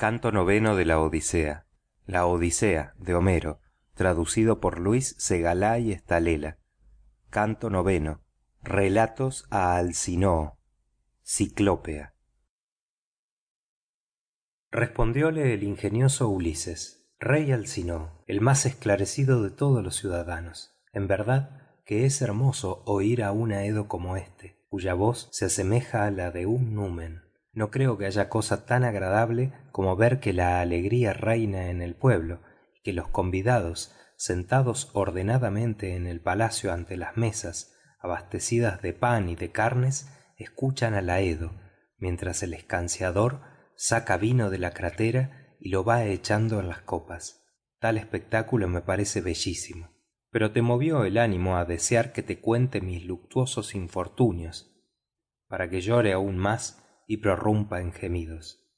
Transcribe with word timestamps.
canto 0.00 0.32
noveno 0.32 0.76
de 0.76 0.86
la 0.86 0.98
odisea 0.98 1.66
la 2.06 2.24
odisea 2.24 2.94
de 2.96 3.14
homero 3.14 3.60
traducido 3.92 4.58
por 4.58 4.78
luis 4.78 5.14
segalay 5.18 5.92
estalela. 5.92 6.56
Canto 7.28 7.68
noveno 7.68 8.22
relatos 8.62 9.44
a 9.50 9.76
alcinoo 9.76 10.58
ciclópea. 11.22 12.14
Respondióle 14.70 15.52
el 15.52 15.64
ingenioso 15.64 16.30
ulises 16.30 17.06
rey 17.18 17.52
alcinoo 17.52 18.24
el 18.26 18.40
más 18.40 18.64
esclarecido 18.64 19.42
de 19.42 19.50
todos 19.50 19.84
los 19.84 19.96
ciudadanos 19.96 20.80
en 20.94 21.08
verdad 21.08 21.82
que 21.84 22.06
es 22.06 22.22
hermoso 22.22 22.82
oír 22.86 23.22
a 23.22 23.32
un 23.32 23.52
edo 23.52 23.86
como 23.86 24.16
éste 24.16 24.64
cuya 24.70 24.94
voz 24.94 25.28
se 25.30 25.44
asemeja 25.44 26.06
a 26.06 26.10
la 26.10 26.30
de 26.30 26.46
un 26.46 26.72
numen 26.72 27.29
no 27.52 27.70
creo 27.70 27.98
que 27.98 28.06
haya 28.06 28.28
cosa 28.28 28.64
tan 28.66 28.84
agradable 28.84 29.52
como 29.72 29.96
ver 29.96 30.20
que 30.20 30.32
la 30.32 30.60
alegría 30.60 31.12
reina 31.12 31.68
en 31.68 31.82
el 31.82 31.94
pueblo 31.94 32.40
y 32.74 32.82
que 32.82 32.92
los 32.92 33.08
convidados 33.08 33.94
sentados 34.16 34.90
ordenadamente 34.92 35.96
en 35.96 36.06
el 36.06 36.20
palacio 36.20 36.72
ante 36.72 36.96
las 36.96 37.16
mesas 37.16 37.74
abastecidas 37.98 38.82
de 38.82 38.92
pan 38.92 39.28
y 39.28 39.36
de 39.36 39.50
carnes 39.50 40.08
escuchan 40.36 40.94
al 40.94 41.10
aedo 41.10 41.52
mientras 41.98 42.42
el 42.42 42.54
escanciador 42.54 43.40
saca 43.76 44.16
vino 44.16 44.50
de 44.50 44.58
la 44.58 44.72
crátera 44.72 45.56
y 45.60 45.68
lo 45.68 45.84
va 45.84 46.04
echando 46.04 46.58
en 46.60 46.68
las 46.68 46.80
copas. 46.80 47.46
Tal 47.78 47.98
espectáculo 47.98 48.66
me 48.68 48.80
parece 48.80 49.20
bellísimo. 49.20 49.90
Pero 50.30 50.52
te 50.52 50.62
movió 50.62 51.04
el 51.04 51.18
ánimo 51.18 51.56
a 51.56 51.64
desear 51.64 52.12
que 52.12 52.22
te 52.22 52.40
cuente 52.40 52.80
mis 52.80 53.04
luctuosos 53.04 53.74
infortunios. 53.74 54.70
Para 55.48 55.68
que 55.68 55.80
llore 55.80 56.12
aún 56.12 56.36
más 56.36 56.79
y 57.10 57.16
prorrumpa 57.16 57.80
en 57.80 57.90
gemidos. 57.92 58.70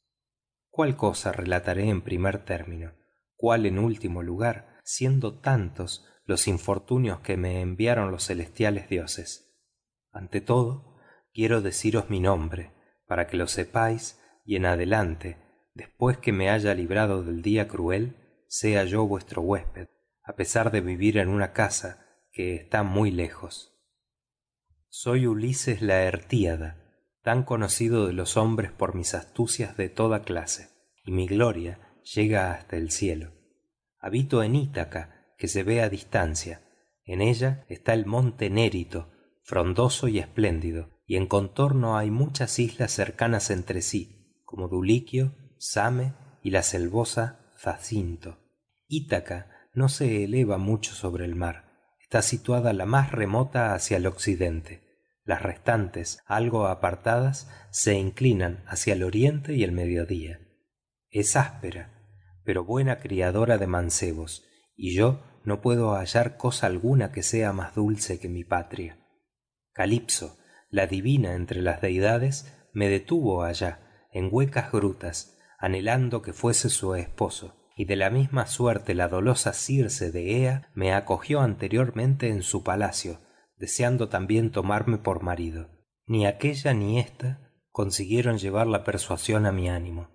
Cuál 0.71 0.97
cosa 0.97 1.33
relataré 1.33 1.91
en 1.91 2.01
primer 2.01 2.47
término 2.47 2.95
cuál 3.37 3.67
en 3.67 3.79
último 3.79 4.23
lugar 4.23 4.79
siendo 4.85 5.39
tantos 5.41 6.07
los 6.25 6.49
infortunios 6.49 7.21
que 7.21 7.37
me 7.37 7.61
enviaron 7.61 8.11
los 8.11 8.25
celestiales 8.29 8.89
dioses. 8.89 9.55
Ante 10.13 10.41
todo 10.41 10.97
quiero 11.35 11.61
deciros 11.61 12.09
mi 12.09 12.21
nombre 12.21 12.73
para 13.07 13.27
que 13.27 13.37
lo 13.37 13.49
sepáis 13.49 14.19
y 14.47 14.57
en 14.57 14.65
adelante 14.65 15.37
después 15.75 16.17
que 16.17 16.33
me 16.33 16.49
haya 16.49 16.73
librado 16.73 17.23
del 17.23 17.43
día 17.43 17.69
cruel 17.69 18.17
sea 18.49 18.85
yo 18.85 19.07
vuestro 19.07 19.43
huésped 19.43 19.89
a 20.25 20.37
pesar 20.37 20.71
de 20.71 20.81
vivir 20.81 21.19
en 21.19 21.29
una 21.29 21.53
casa 21.53 22.07
que 22.31 22.55
está 22.55 22.83
muy 22.83 23.11
lejos. 23.11 23.79
Soy 24.89 25.27
ulises 25.27 25.83
laertíada 25.83 26.82
tan 27.23 27.45
conocido 27.45 28.07
de 28.07 28.13
los 28.13 28.37
hombres 28.37 28.73
por 28.73 28.95
mis 28.95 29.15
astucias 29.15 29.77
de 29.77 29.89
toda 29.89 30.23
clase 30.23 30.71
y 31.05 31.13
mi 31.13 31.27
gloria 31.27 31.81
llega 32.15 32.53
hasta 32.53 32.77
el 32.77 32.91
cielo. 32.91 33.33
Habito 33.99 34.43
en 34.43 34.57
ítaca 34.57 35.33
que 35.39 35.49
se 35.49 35.63
ve 35.63 35.83
a 35.83 35.89
distancia. 35.89 36.63
En 37.05 37.21
ella 37.21 37.65
está 37.69 37.95
el 37.95 38.07
monte 38.07 38.51
nérito 38.51 39.13
frondoso 39.43 40.09
y 40.09 40.19
espléndido 40.19 41.01
y 41.07 41.17
en 41.17 41.27
contorno 41.27 41.97
hay 41.97 42.11
muchas 42.11 42.59
islas 42.59 42.93
cercanas 42.93 43.51
entre 43.51 43.83
sí 43.83 44.41
como 44.45 44.69
duliquio 44.69 45.35
same 45.59 46.15
y 46.43 46.51
la 46.51 46.63
selvosa 46.63 47.53
zacinto 47.59 48.39
ítaca 48.87 49.69
no 49.75 49.89
se 49.89 50.25
eleva 50.25 50.59
mucho 50.59 50.93
sobre 50.93 51.25
el 51.25 51.35
mar 51.35 51.97
está 52.01 52.23
situada 52.23 52.73
la 52.73 52.87
más 52.87 53.11
remota 53.13 53.75
hacia 53.75 53.97
el 53.97 54.07
occidente 54.07 54.82
las 55.25 55.43
restantes 55.43 56.19
algo 56.27 56.67
apartadas 56.67 57.51
se 57.71 57.95
inclinan 57.95 58.65
hacia 58.67 58.95
el 58.95 59.03
oriente 59.03 59.55
y 59.55 59.65
el 59.65 59.73
mediodía. 59.73 60.41
Es 61.11 61.37
áspera 61.37 62.03
pero 62.45 62.65
buena 62.65 62.99
criadora 62.99 63.59
de 63.59 63.67
mancebos 63.67 64.45
y 64.77 64.95
yo 64.95 65.23
no 65.45 65.61
puedo 65.61 65.95
hallar 65.95 66.37
cosa 66.37 66.67
alguna 66.67 67.13
que 67.13 67.23
sea 67.23 67.53
más 67.53 67.75
dulce 67.75 68.19
que 68.19 68.29
mi 68.29 68.45
patria. 68.45 68.99
Calipso 69.73 70.39
la 70.71 70.87
divina 70.87 71.35
entre 71.35 71.63
las 71.63 71.81
deidades 71.81 72.53
me 72.73 72.89
detuvo 72.89 73.45
allá 73.45 74.09
en 74.13 74.29
huecas 74.31 74.73
grutas 74.73 75.39
anhelando 75.59 76.23
que 76.23 76.33
fuese 76.33 76.69
su 76.71 76.95
esposo 76.95 77.57
y 77.77 77.85
de 77.85 77.97
la 77.97 78.11
misma 78.11 78.47
suerte 78.47 78.95
la 78.95 79.09
dolosa 79.09 79.53
circe 79.53 80.11
de 80.11 80.43
ea 80.43 80.71
me 80.75 80.93
acogió 80.93 81.41
anteriormente 81.41 82.29
en 82.29 82.43
su 82.43 82.63
palacio 82.63 83.19
deseando 83.63 84.09
también 84.09 84.51
tomarme 84.51 84.99
por 84.99 85.23
marido. 85.23 85.69
Ni 86.05 86.27
aquélla 86.27 86.75
ni 86.75 86.99
ésta 86.99 87.53
consiguieron 87.71 88.39
llevar 88.39 88.67
la 88.67 88.83
persuasión 88.83 89.47
a 89.47 89.53
mi 89.53 89.69
ánimo. 89.69 90.09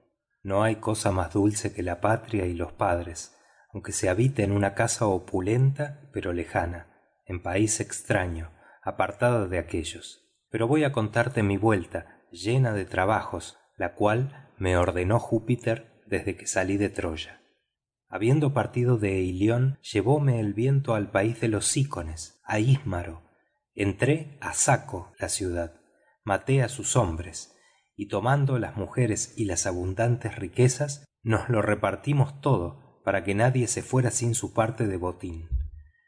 No 0.43 0.63
hay 0.63 0.75
cosa 0.75 1.13
más 1.13 1.31
dulce 1.31 1.73
que 1.73 1.81
la 1.81 2.01
patria 2.01 2.45
y 2.45 2.53
los 2.53 2.73
padres 2.73 3.33
aunque 3.71 3.93
se 3.93 4.09
habite 4.09 4.43
en 4.43 4.51
una 4.51 4.73
casa 4.73 5.05
opulenta 5.05 6.09
pero 6.11 6.33
lejana 6.33 6.87
en 7.25 7.41
país 7.41 7.79
extraño 7.79 8.51
apartada 8.81 9.47
de 9.47 9.59
aquéllos 9.59 10.27
pero 10.49 10.67
voy 10.67 10.83
a 10.83 10.91
contarte 10.91 11.41
mi 11.41 11.55
vuelta 11.55 12.25
llena 12.31 12.73
de 12.73 12.83
trabajos 12.83 13.57
la 13.77 13.93
cual 13.93 14.49
me 14.57 14.75
ordenó 14.75 15.19
júpiter 15.19 16.01
desde 16.05 16.35
que 16.35 16.47
salí 16.47 16.77
de 16.77 16.89
troya. 16.89 17.41
Habiendo 18.09 18.53
partido 18.53 18.97
de 18.97 19.19
ilión 19.21 19.79
llevóme 19.81 20.41
el 20.41 20.53
viento 20.53 20.95
al 20.95 21.11
país 21.11 21.39
de 21.39 21.47
los 21.47 21.71
cícones 21.71 22.41
á 22.43 22.59
ismaro 22.59 23.26
entré 23.77 24.37
a 24.41 24.53
saco 24.53 25.13
la 25.19 25.29
ciudad 25.29 25.79
maté 26.27 26.61
a 26.61 26.67
sus 26.67 26.97
hombres 26.97 27.55
y 27.95 28.09
tomando 28.09 28.59
las 28.59 28.75
mujeres 28.75 29.33
y 29.37 29.45
las 29.45 29.65
abundantes 29.65 30.35
riquezas 30.35 31.05
nos 31.23 31.47
lo 31.47 31.61
repartimos 31.61 32.41
todo 32.41 33.01
para 33.05 33.23
que 33.23 33.33
nadie 33.33 33.67
se 33.67 33.81
fuera 33.81 34.11
sin 34.11 34.35
su 34.35 34.53
parte 34.53 34.87
de 34.87 34.97
botín. 34.97 35.47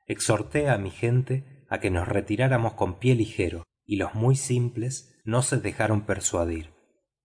Exhorté 0.07 0.69
a 0.69 0.77
mi 0.77 0.89
gente 0.89 1.65
a 1.69 1.79
que 1.79 1.89
nos 1.89 2.05
retiráramos 2.05 2.73
con 2.73 2.99
pie 2.99 3.15
ligero 3.15 3.63
y 3.85 3.95
los 3.95 4.13
muy 4.13 4.35
simples 4.35 5.15
no 5.23 5.41
se 5.41 5.55
dejaron 5.55 6.05
persuadir. 6.05 6.73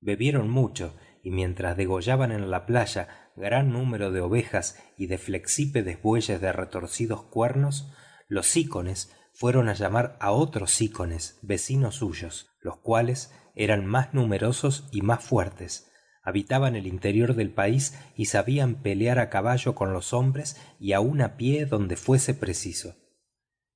Bebieron 0.00 0.48
mucho 0.48 0.94
y 1.24 1.32
mientras 1.32 1.76
degollaban 1.76 2.30
en 2.30 2.48
la 2.48 2.64
playa 2.64 3.32
gran 3.34 3.72
número 3.72 4.12
de 4.12 4.20
ovejas 4.20 4.80
y 4.96 5.08
de 5.08 5.18
flexípedes 5.18 6.00
bueyes 6.00 6.40
de 6.40 6.52
retorcidos 6.52 7.24
cuernos 7.24 7.92
los 8.28 8.46
cícones 8.46 9.12
fueron 9.34 9.68
a 9.68 9.74
llamar 9.74 10.16
a 10.20 10.32
otros 10.32 10.72
cícones 10.72 11.38
vecinos 11.42 11.96
suyos 11.96 12.54
los 12.64 12.78
cuales 12.78 13.32
eran 13.54 13.86
más 13.86 14.14
numerosos 14.14 14.88
y 14.90 15.02
más 15.02 15.22
fuertes. 15.22 15.92
Habitaban 16.22 16.74
el 16.74 16.86
interior 16.86 17.34
del 17.34 17.52
país 17.52 17.96
y 18.16 18.24
sabían 18.24 18.76
pelear 18.76 19.18
a 19.18 19.28
caballo 19.28 19.74
con 19.74 19.92
los 19.92 20.14
hombres 20.14 20.56
y 20.80 20.94
aun 20.94 21.20
a 21.20 21.36
pie 21.36 21.66
donde 21.66 21.96
fuese 21.96 22.32
preciso. 22.32 22.96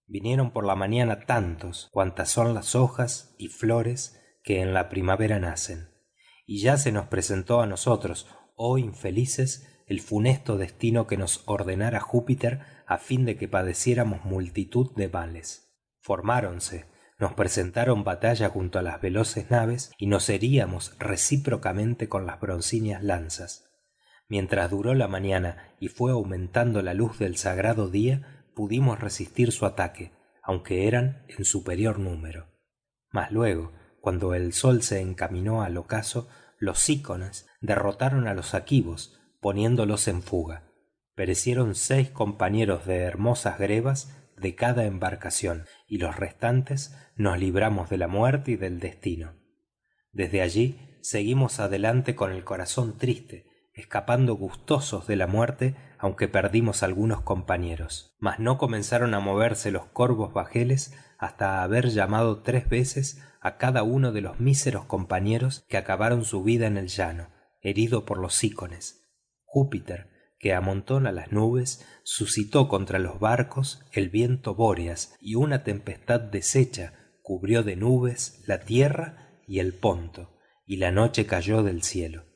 Vinieron 0.06 0.52
por 0.52 0.64
la 0.64 0.74
mañana 0.74 1.20
tantos 1.20 1.90
cuantas 1.92 2.30
son 2.30 2.54
las 2.54 2.75
hojas 2.75 3.34
y 3.38 3.48
flores 3.48 4.19
que 4.42 4.62
en 4.62 4.72
la 4.72 4.88
primavera 4.88 5.38
nacen. 5.38 5.90
Y 6.46 6.62
ya 6.62 6.78
se 6.78 6.90
nos 6.90 7.08
presentó 7.08 7.60
a 7.60 7.66
nosotros 7.66 8.26
oh 8.56 8.78
infelices 8.78 9.77
el 9.88 10.00
funesto 10.00 10.56
destino 10.56 11.06
que 11.06 11.16
nos 11.16 11.43
ordenara 11.47 12.00
júpiter 12.00 12.60
a 12.87 12.99
fin 12.99 13.25
de 13.25 13.37
que 13.37 13.49
padeciéramos 13.49 14.25
multitud 14.25 14.94
de 14.94 15.09
males 15.09 15.69
formáronse 16.09 16.87
nos 17.19 17.34
presentaron 17.34 18.03
batalla 18.03 18.49
junto 18.49 18.78
a 18.78 18.82
las 18.82 19.00
veloces 19.03 19.50
naves 19.50 19.91
y 19.99 20.06
nos 20.06 20.31
heríamos 20.31 20.97
recíprocamente 20.99 22.09
con 22.09 22.26
las 22.26 22.41
broncíneas 22.41 23.03
lanzas. 23.03 23.69
Mientras 24.26 24.71
duró 24.71 24.94
la 24.94 25.06
mañana 25.06 25.75
y 25.81 25.88
fue 25.88 26.12
aumentando 26.12 26.81
la 26.81 26.94
luz 26.94 27.19
del 27.19 27.37
sagrado 27.37 27.91
día 27.91 28.47
pudimos 28.55 29.00
resistir 29.00 29.53
su 29.53 29.66
ataque 29.66 30.12
aunque 30.43 30.88
eran 30.88 31.26
en 31.28 31.44
superior 31.44 31.99
número. 31.99 32.47
Mas 33.10 33.31
luego 33.31 33.72
cuando 34.00 34.32
el 34.32 34.55
sol 34.55 34.82
se 34.82 35.03
encaminó 35.03 35.60
al 35.62 35.76
ocaso 35.76 36.31
los 36.59 36.82
cícones 36.82 37.49
derrotaron 37.60 38.26
a 38.28 38.32
los 38.32 38.55
aquivos 38.55 39.17
poniéndolos 39.41 40.08
en 40.08 40.23
fuga. 40.23 40.64
Perecieron 41.14 41.75
seis 41.75 42.11
compañeros 42.11 42.87
de 42.87 42.99
hermosas 42.99 43.58
grebas 43.58 44.14
de 44.37 44.55
cada 44.55 44.85
embarcación 44.85 45.64
y 45.87 45.99
los 45.99 46.17
restantes 46.17 46.96
nos 47.17 47.38
libramos 47.38 47.90
de 47.90 47.99
la 47.99 48.08
muerte 48.08 48.52
y 48.52 48.56
del 48.56 48.79
destino. 48.81 49.35
Desde 50.12 50.43
allí 50.43 50.79
seguimos 51.00 51.61
adelante 51.61 52.14
con 52.14 52.32
el 52.32 52.44
corazón 52.44 52.99
triste 52.99 53.46
escapando 53.75 54.35
gustosos 54.35 55.06
de 55.06 55.17
la 55.17 55.26
muerte 55.26 55.76
aunque 55.99 56.29
perdimos 56.29 56.82
algunos 56.82 57.23
compañeros. 57.23 58.17
Mas 58.19 58.38
no 58.38 58.58
comenzaron 58.58 59.14
a 59.14 59.20
moverse 59.20 59.70
los 59.70 59.87
corvos 59.87 60.32
bajeles 60.32 60.94
hasta 61.19 61.62
haber 61.62 61.88
llamado 61.91 62.43
tres 62.43 62.69
veces 62.69 63.23
a 63.41 63.56
cada 63.56 63.82
uno 63.82 64.12
de 64.12 64.20
los 64.20 64.41
míseros 64.41 64.84
compañeros 64.84 65.64
que 65.69 65.76
acabaron 65.76 66.25
su 66.25 66.43
vida 66.43 66.67
en 66.67 66.76
el 66.76 66.88
llano 66.88 67.31
herido 67.61 68.05
por 68.05 68.19
los 68.19 68.37
cícones 68.37 68.97
júpiter 69.48 70.34
que 70.38 70.54
amontona 70.54 71.10
las 71.10 71.32
nubes 71.32 71.84
suscitó 72.04 72.68
contra 72.68 72.98
los 72.98 73.18
barcos 73.18 73.84
el 73.92 74.08
viento 74.08 74.54
bóreas 74.54 75.16
y 75.20 75.34
una 75.34 75.64
tempestad 75.64 76.20
deshecha 76.20 76.92
cubrió 77.22 77.62
de 77.62 77.74
nubes 77.74 78.42
la 78.46 78.60
tierra 78.60 79.40
y 79.46 79.58
el 79.58 79.74
ponto 79.74 80.38
y 80.64 80.76
la 80.76 80.92
noche 80.92 81.26
cayó 81.26 81.62
del 81.62 81.82
cielo. 81.82 82.26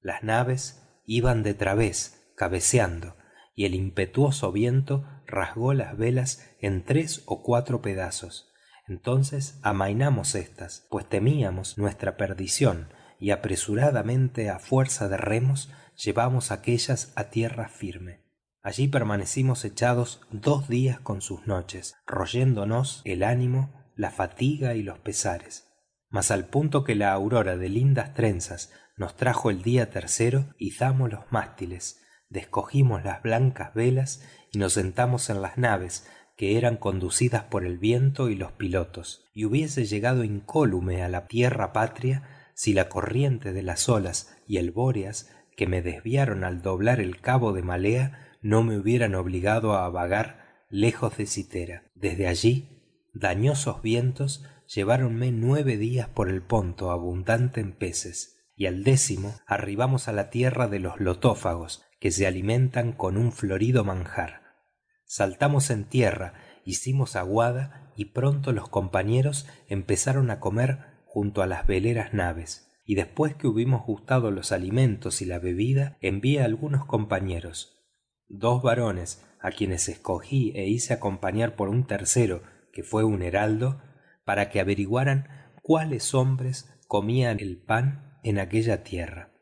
Las 0.00 0.22
naves 0.22 0.82
iban 1.04 1.42
de 1.42 1.54
través 1.54 2.32
cabeceando 2.36 3.16
y 3.54 3.64
el 3.64 3.74
impetuoso 3.74 4.52
viento 4.52 5.04
rasgó 5.26 5.74
las 5.74 5.96
velas 5.96 6.54
en 6.60 6.84
tres 6.84 7.22
o 7.26 7.42
cuatro 7.42 7.82
pedazos. 7.82 8.52
Entonces 8.86 9.58
amainamos 9.62 10.34
éstas 10.34 10.86
pues 10.90 11.08
temíamos 11.08 11.78
nuestra 11.78 12.16
perdición 12.16 12.88
y 13.20 13.30
apresuradamente 13.30 14.50
a 14.50 14.58
fuerza 14.58 15.08
de 15.08 15.16
remos 15.16 15.70
llevamos 15.96 16.50
aquéllas 16.50 17.12
a 17.14 17.24
tierra 17.24 17.68
firme. 17.68 18.24
Allí 18.62 18.88
permanecimos 18.88 19.64
echados 19.64 20.20
dos 20.30 20.68
días 20.68 20.98
con 21.00 21.20
sus 21.20 21.46
noches 21.46 21.94
royéndonos 22.06 23.02
el 23.04 23.22
ánimo 23.22 23.72
la 23.94 24.10
fatiga 24.10 24.74
y 24.74 24.82
los 24.82 24.98
pesares. 24.98 25.68
Mas 26.08 26.30
al 26.30 26.46
punto 26.46 26.82
que 26.82 26.94
la 26.94 27.12
aurora 27.12 27.56
de 27.56 27.68
lindas 27.68 28.14
trenzas 28.14 28.72
nos 28.96 29.14
trajo 29.16 29.50
el 29.50 29.62
día 29.62 29.90
tercero 29.90 30.54
izamos 30.58 31.10
los 31.10 31.30
mástiles 31.30 32.00
descogimos 32.30 33.04
las 33.04 33.22
blancas 33.22 33.74
velas 33.74 34.22
y 34.52 34.58
nos 34.58 34.74
sentamos 34.74 35.28
en 35.28 35.42
las 35.42 35.58
naves 35.58 36.08
que 36.36 36.56
eran 36.56 36.76
conducidas 36.76 37.42
por 37.44 37.66
el 37.66 37.76
viento 37.76 38.30
y 38.30 38.36
los 38.36 38.52
pilotos 38.52 39.26
y 39.34 39.44
hubiese 39.44 39.84
llegado 39.84 40.24
incólume 40.24 41.02
a 41.02 41.08
la 41.08 41.26
tierra 41.26 41.72
patria 41.72 42.39
si 42.60 42.74
la 42.74 42.90
corriente 42.90 43.54
de 43.54 43.62
las 43.62 43.88
olas 43.88 44.36
y 44.46 44.58
el 44.58 44.70
bóreas 44.70 45.30
que 45.56 45.66
me 45.66 45.80
desviaron 45.80 46.44
al 46.44 46.60
doblar 46.60 47.00
el 47.00 47.18
cabo 47.18 47.54
de 47.54 47.62
malea 47.62 48.36
no 48.42 48.62
me 48.62 48.76
hubieran 48.76 49.14
obligado 49.14 49.72
a 49.72 49.88
vagar 49.88 50.66
lejos 50.68 51.16
de 51.16 51.24
citera. 51.24 51.90
Desde 51.94 52.26
allí 52.26 53.08
dañosos 53.14 53.80
vientos 53.80 54.44
lleváronme 54.66 55.32
nueve 55.32 55.78
días 55.78 56.10
por 56.10 56.28
el 56.28 56.42
ponto 56.42 56.90
abundante 56.90 57.62
en 57.62 57.72
peces 57.72 58.36
y 58.54 58.66
al 58.66 58.84
décimo 58.84 59.34
arribamos 59.46 60.06
a 60.08 60.12
la 60.12 60.28
tierra 60.28 60.68
de 60.68 60.80
los 60.80 61.00
lotófagos 61.00 61.82
que 61.98 62.10
se 62.10 62.26
alimentan 62.26 62.92
con 62.92 63.16
un 63.16 63.32
florido 63.32 63.84
manjar. 63.84 64.42
Saltamos 65.06 65.70
en 65.70 65.84
tierra 65.84 66.34
hicimos 66.66 67.16
aguada 67.16 67.90
y 67.96 68.06
pronto 68.06 68.52
los 68.52 68.68
compañeros 68.68 69.46
empezaron 69.68 70.30
a 70.30 70.40
comer 70.40 70.89
junto 71.12 71.42
a 71.42 71.48
las 71.48 71.66
veleras 71.66 72.14
naves 72.14 72.70
y 72.84 72.94
después 72.94 73.34
que 73.34 73.48
hubimos 73.48 73.84
gustado 73.84 74.30
los 74.30 74.52
alimentos 74.52 75.20
y 75.22 75.24
la 75.24 75.40
bebida 75.40 75.98
envié 76.00 76.40
algunos 76.40 76.86
compañeros 76.86 77.76
dos 78.28 78.62
varones 78.62 79.26
a 79.40 79.50
quienes 79.50 79.88
escogí 79.88 80.52
e 80.54 80.68
hice 80.68 80.94
acompañar 80.94 81.56
por 81.56 81.68
un 81.68 81.84
tercero 81.84 82.42
que 82.72 82.84
fue 82.84 83.02
un 83.02 83.22
heraldo 83.22 83.82
para 84.24 84.50
que 84.50 84.60
averiguaran 84.60 85.28
cuáles 85.62 86.14
hombres 86.14 86.72
comían 86.86 87.40
el 87.40 87.60
pan 87.60 88.20
en 88.22 88.38
aquella 88.38 88.84
tierra. 88.84 89.32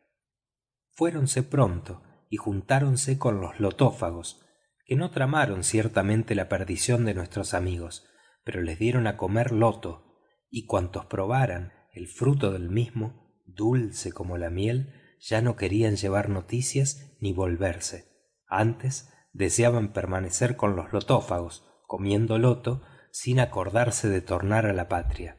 Fuéronse 0.93 1.43
pronto 1.43 2.03
y 2.31 2.39
juntáronse 2.39 3.19
con 3.19 3.43
los 3.43 3.61
lotófagos 3.61 4.41
que 4.87 4.97
no 4.97 5.11
tramaron 5.11 5.65
ciertamente 5.65 6.35
la 6.35 6.49
perdición 6.49 7.05
de 7.05 7.13
nuestros 7.13 7.53
amigos 7.53 8.09
pero 8.43 8.63
les 8.63 8.79
dieron 8.79 9.07
a 9.07 9.19
comer 9.19 9.53
loto 9.53 10.08
y 10.51 10.67
cuantos 10.67 11.07
probaran 11.07 11.73
el 11.93 12.09
fruto 12.09 12.53
del 12.53 12.69
mismo 12.69 13.43
dulce 13.47 14.13
como 14.13 14.39
la 14.39 14.51
miel 14.51 14.95
ya 15.21 15.43
no 15.43 15.57
querían 15.57 15.97
llevar 15.97 16.29
noticias 16.29 17.17
ni 17.21 17.33
volverse. 17.33 18.09
Antes 18.47 19.13
deseaban 19.33 19.93
permanecer 19.93 20.57
con 20.57 20.77
los 20.77 20.93
lotófagos 20.93 21.65
comiendo 21.87 22.39
loto 22.39 22.83
sin 23.11 23.41
acordarse 23.41 24.09
de 24.09 24.21
tornar 24.21 24.67
a 24.67 24.73
la 24.73 24.89
patria. 24.89 25.39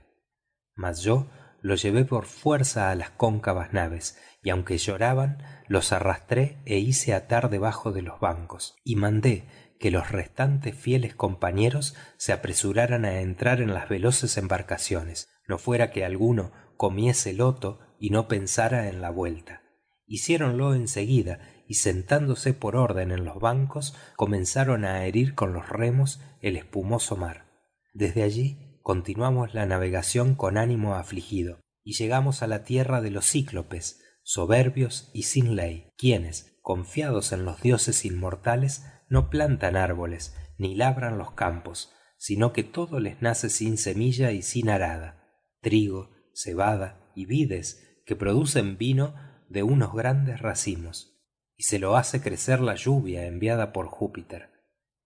Mas 0.75 1.01
yo 1.01 1.29
los 1.61 1.81
llevé 1.81 2.05
por 2.05 2.25
fuerza 2.25 2.89
a 2.89 2.95
las 2.95 3.11
cóncavas 3.11 3.73
naves 3.73 4.17
y 4.41 4.49
aunque 4.49 4.77
lloraban 4.77 5.43
los 5.67 5.91
arrastré 5.91 6.61
e 6.65 6.79
hice 6.79 7.13
atar 7.13 7.49
debajo 7.49 7.91
de 7.91 8.01
los 8.01 8.19
bancos 8.19 8.75
y 8.83 8.95
mandé 8.95 9.47
que 9.79 9.89
los 9.89 10.11
restantes 10.11 10.75
fieles 10.75 11.15
compañeros 11.15 11.95
se 12.17 12.33
apresuraran 12.33 13.05
a 13.05 13.21
entrar 13.21 13.61
en 13.61 13.73
las 13.73 13.89
veloces 13.89 14.37
embarcaciones 14.37 15.29
no 15.49 15.57
fuera 15.57 15.91
que 15.91 16.05
alguno 16.05 16.51
comiese 16.77 17.33
loto 17.33 17.79
y 17.99 18.11
no 18.11 18.27
pensara 18.27 18.87
en 18.87 19.01
la 19.01 19.09
vuelta. 19.09 19.63
Hiciéronlo 20.05 20.75
en 20.75 20.87
seguida 20.87 21.39
y 21.67 21.73
sentándose 21.73 22.53
por 22.53 22.75
orden 22.75 23.11
en 23.11 23.25
los 23.25 23.39
bancos 23.39 23.95
comenzaron 24.15 24.85
a 24.85 25.05
herir 25.05 25.33
con 25.33 25.53
los 25.53 25.67
remos 25.67 26.21
el 26.41 26.55
espumoso 26.55 27.17
mar. 27.17 27.47
Desde 27.93 28.21
allí 28.21 28.79
continuamos 28.83 29.55
la 29.55 29.65
navegación 29.65 30.35
con 30.35 30.57
ánimo 30.57 30.93
afligido 30.95 31.59
y 31.83 31.93
llegamos 31.93 32.43
a 32.43 32.47
la 32.47 32.63
tierra 32.63 33.01
de 33.01 33.09
los 33.09 33.25
cíclopes 33.25 34.01
soberbios 34.21 35.09
y 35.13 35.23
sin 35.23 35.55
ley 35.55 35.89
quienes 35.97 36.59
confiados 36.61 37.31
en 37.31 37.45
los 37.45 37.61
dioses 37.61 38.05
inmortales 38.05 38.85
no 39.09 39.29
plantan 39.29 39.75
árboles 39.75 40.35
ni 40.57 40.75
labran 40.75 41.17
los 41.17 41.31
campos 41.31 41.93
sino 42.17 42.51
que 42.51 42.63
todo 42.63 42.99
les 42.99 43.21
nace 43.21 43.49
sin 43.49 43.77
semilla 43.77 44.31
y 44.31 44.41
sin 44.41 44.69
arada 44.69 45.19
trigo 45.61 46.11
cebada 46.33 47.11
y 47.15 47.25
vides 47.25 48.01
que 48.05 48.15
producen 48.15 48.77
vino 48.77 49.13
de 49.49 49.63
unos 49.63 49.93
grandes 49.93 50.41
racimos 50.41 51.19
y 51.57 51.63
se 51.63 51.79
lo 51.79 51.97
hace 51.97 52.21
crecer 52.21 52.61
la 52.61 52.75
lluvia 52.75 53.25
enviada 53.25 53.73
por 53.73 53.87
júpiter. 53.87 54.49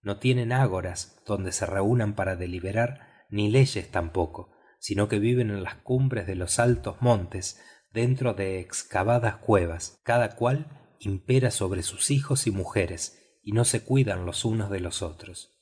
No 0.01 0.19
tienen 0.19 0.51
ágoras 0.51 1.19
donde 1.25 1.51
se 1.51 1.65
reúnan 1.65 2.13
para 2.13 2.35
deliberar 2.35 3.25
ni 3.29 3.49
leyes 3.49 3.89
tampoco 3.89 4.51
sino 4.79 5.07
que 5.07 5.17
viven 5.17 5.49
en 5.49 5.63
las 5.63 5.75
cumbres 5.75 6.27
de 6.27 6.35
los 6.35 6.59
altos 6.59 7.01
montes 7.01 7.61
dentro 7.93 8.33
de 8.33 8.59
excavadas 8.59 9.37
cuevas 9.37 9.97
cada 10.03 10.35
cual 10.35 10.67
impera 10.99 11.51
sobre 11.51 11.83
sus 11.83 12.11
hijos 12.11 12.47
y 12.47 12.51
mujeres 12.51 13.22
y 13.43 13.51
no 13.51 13.65
se 13.65 13.83
cuidan 13.83 14.25
los 14.25 14.45
unos 14.45 14.71
de 14.71 14.79
los 14.79 15.03
otros. 15.03 15.59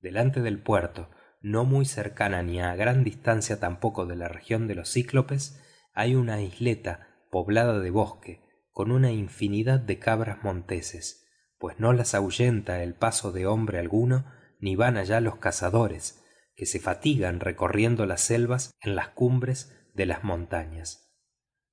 Delante 0.00 0.40
del 0.40 0.62
puerto 0.62 1.10
no 1.40 1.64
muy 1.64 1.84
cercana 1.84 2.42
ni 2.42 2.60
a 2.60 2.76
gran 2.76 3.02
distancia 3.02 3.58
tampoco 3.58 4.06
de 4.06 4.16
la 4.16 4.28
región 4.28 4.68
de 4.68 4.76
los 4.76 4.92
cíclopes 4.92 5.60
hay 5.92 6.14
una 6.14 6.40
isleta 6.40 7.08
poblada 7.30 7.80
de 7.80 7.90
bosque 7.90 8.42
con 8.70 8.92
una 8.92 9.10
infinidad 9.10 9.80
de 9.80 9.98
cabras 9.98 10.44
monteses 10.44 11.24
pues 11.58 11.78
no 11.78 11.92
las 11.92 12.14
ahuyenta 12.14 12.82
el 12.82 12.94
paso 12.94 13.32
de 13.32 13.46
hombre 13.46 13.78
alguno 13.78 14.24
ni 14.60 14.76
van 14.76 14.96
allá 14.96 15.20
los 15.20 15.36
cazadores 15.36 16.24
que 16.54 16.66
se 16.66 16.80
fatigan 16.80 17.40
recorriendo 17.40 18.06
las 18.06 18.20
selvas 18.20 18.72
en 18.80 18.96
las 18.96 19.08
cumbres 19.08 19.74
de 19.94 20.06
las 20.06 20.24
montañas. 20.24 21.12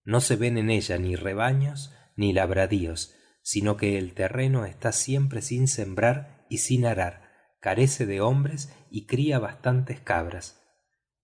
No 0.03 0.21
se 0.21 0.35
ven 0.35 0.57
en 0.57 0.69
ella 0.69 0.97
ni 0.97 1.15
rebaños 1.15 1.93
ni 2.15 2.33
labradíos 2.33 3.14
sino 3.45 3.77
que 3.77 3.99
el 3.99 4.15
terreno 4.15 4.65
está 4.65 4.91
siempre 4.91 5.43
sin 5.43 5.67
sembrar 5.67 6.47
y 6.49 6.57
sin 6.57 6.83
arar 6.83 7.29
carece 7.59 8.07
de 8.07 8.19
hombres 8.19 8.75
y 8.89 9.05
cría 9.05 9.37
bastantes 9.37 9.99
cabras. 9.99 10.63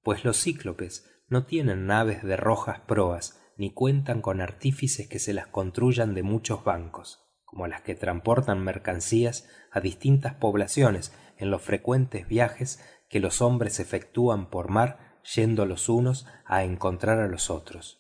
Pues 0.04 0.24
los 0.24 0.40
cíclopes 0.40 1.10
no 1.28 1.46
tienen 1.48 1.88
naves 1.88 2.22
de 2.24 2.38
rojas 2.38 2.80
proas 2.82 3.42
ni 3.58 3.74
cuentan 3.74 4.22
con 4.22 4.40
artífices 4.40 5.08
que 5.08 5.18
se 5.18 5.34
las 5.34 5.48
construyan 5.48 6.14
de 6.14 6.22
muchos 6.22 6.64
bancos 6.64 7.28
como 7.44 7.68
las 7.68 7.82
que 7.82 7.96
transportan 7.96 8.64
mercancías 8.64 9.50
a 9.72 9.82
distintas 9.82 10.36
poblaciones 10.36 11.12
en 11.38 11.50
los 11.50 11.64
frecuentes 11.64 12.28
viajes 12.28 12.80
que 13.10 13.20
los 13.20 13.42
hombres 13.42 13.80
efectúan 13.80 14.50
por 14.50 14.70
mar 14.70 15.20
yendo 15.36 15.66
los 15.66 15.90
unos 15.90 16.28
a 16.46 16.64
encontrar 16.64 17.20
a 17.20 17.28
los 17.28 17.50
otros 17.50 17.98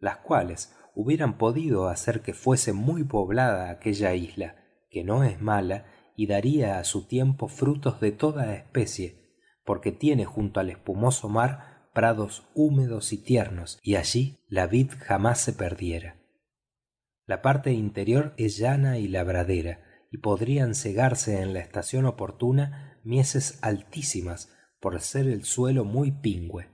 las 0.00 0.18
cuales 0.18 0.74
hubieran 0.98 1.38
podido 1.38 1.86
hacer 1.86 2.22
que 2.22 2.34
fuese 2.34 2.72
muy 2.72 3.04
poblada 3.04 3.70
aquella 3.70 4.16
isla 4.16 4.56
que 4.90 5.04
no 5.04 5.22
es 5.22 5.40
mala 5.40 5.86
y 6.16 6.26
daría 6.26 6.80
a 6.80 6.84
su 6.84 7.06
tiempo 7.06 7.46
frutos 7.46 8.00
de 8.00 8.10
toda 8.10 8.52
especie 8.56 9.36
porque 9.64 9.92
tiene 9.92 10.24
junto 10.24 10.58
al 10.58 10.70
espumoso 10.70 11.28
mar 11.28 11.88
prados 11.94 12.48
húmedos 12.52 13.12
y 13.12 13.18
tiernos 13.18 13.78
y 13.80 13.94
allí 13.94 14.40
la 14.48 14.66
vid 14.66 14.90
jamás 14.98 15.38
se 15.38 15.52
perdiera. 15.52 16.16
La 17.26 17.42
parte 17.42 17.70
interior 17.70 18.34
es 18.36 18.58
llana 18.58 18.98
y 18.98 19.06
labradera 19.06 19.84
y 20.10 20.18
podrían 20.18 20.74
segarse 20.74 21.42
en 21.42 21.54
la 21.54 21.60
estación 21.60 22.06
oportuna 22.06 22.98
mieses 23.04 23.60
altísimas 23.62 24.52
por 24.80 25.00
ser 25.00 25.28
el 25.28 25.44
suelo 25.44 25.84
muy 25.84 26.10
pingüe. 26.10 26.66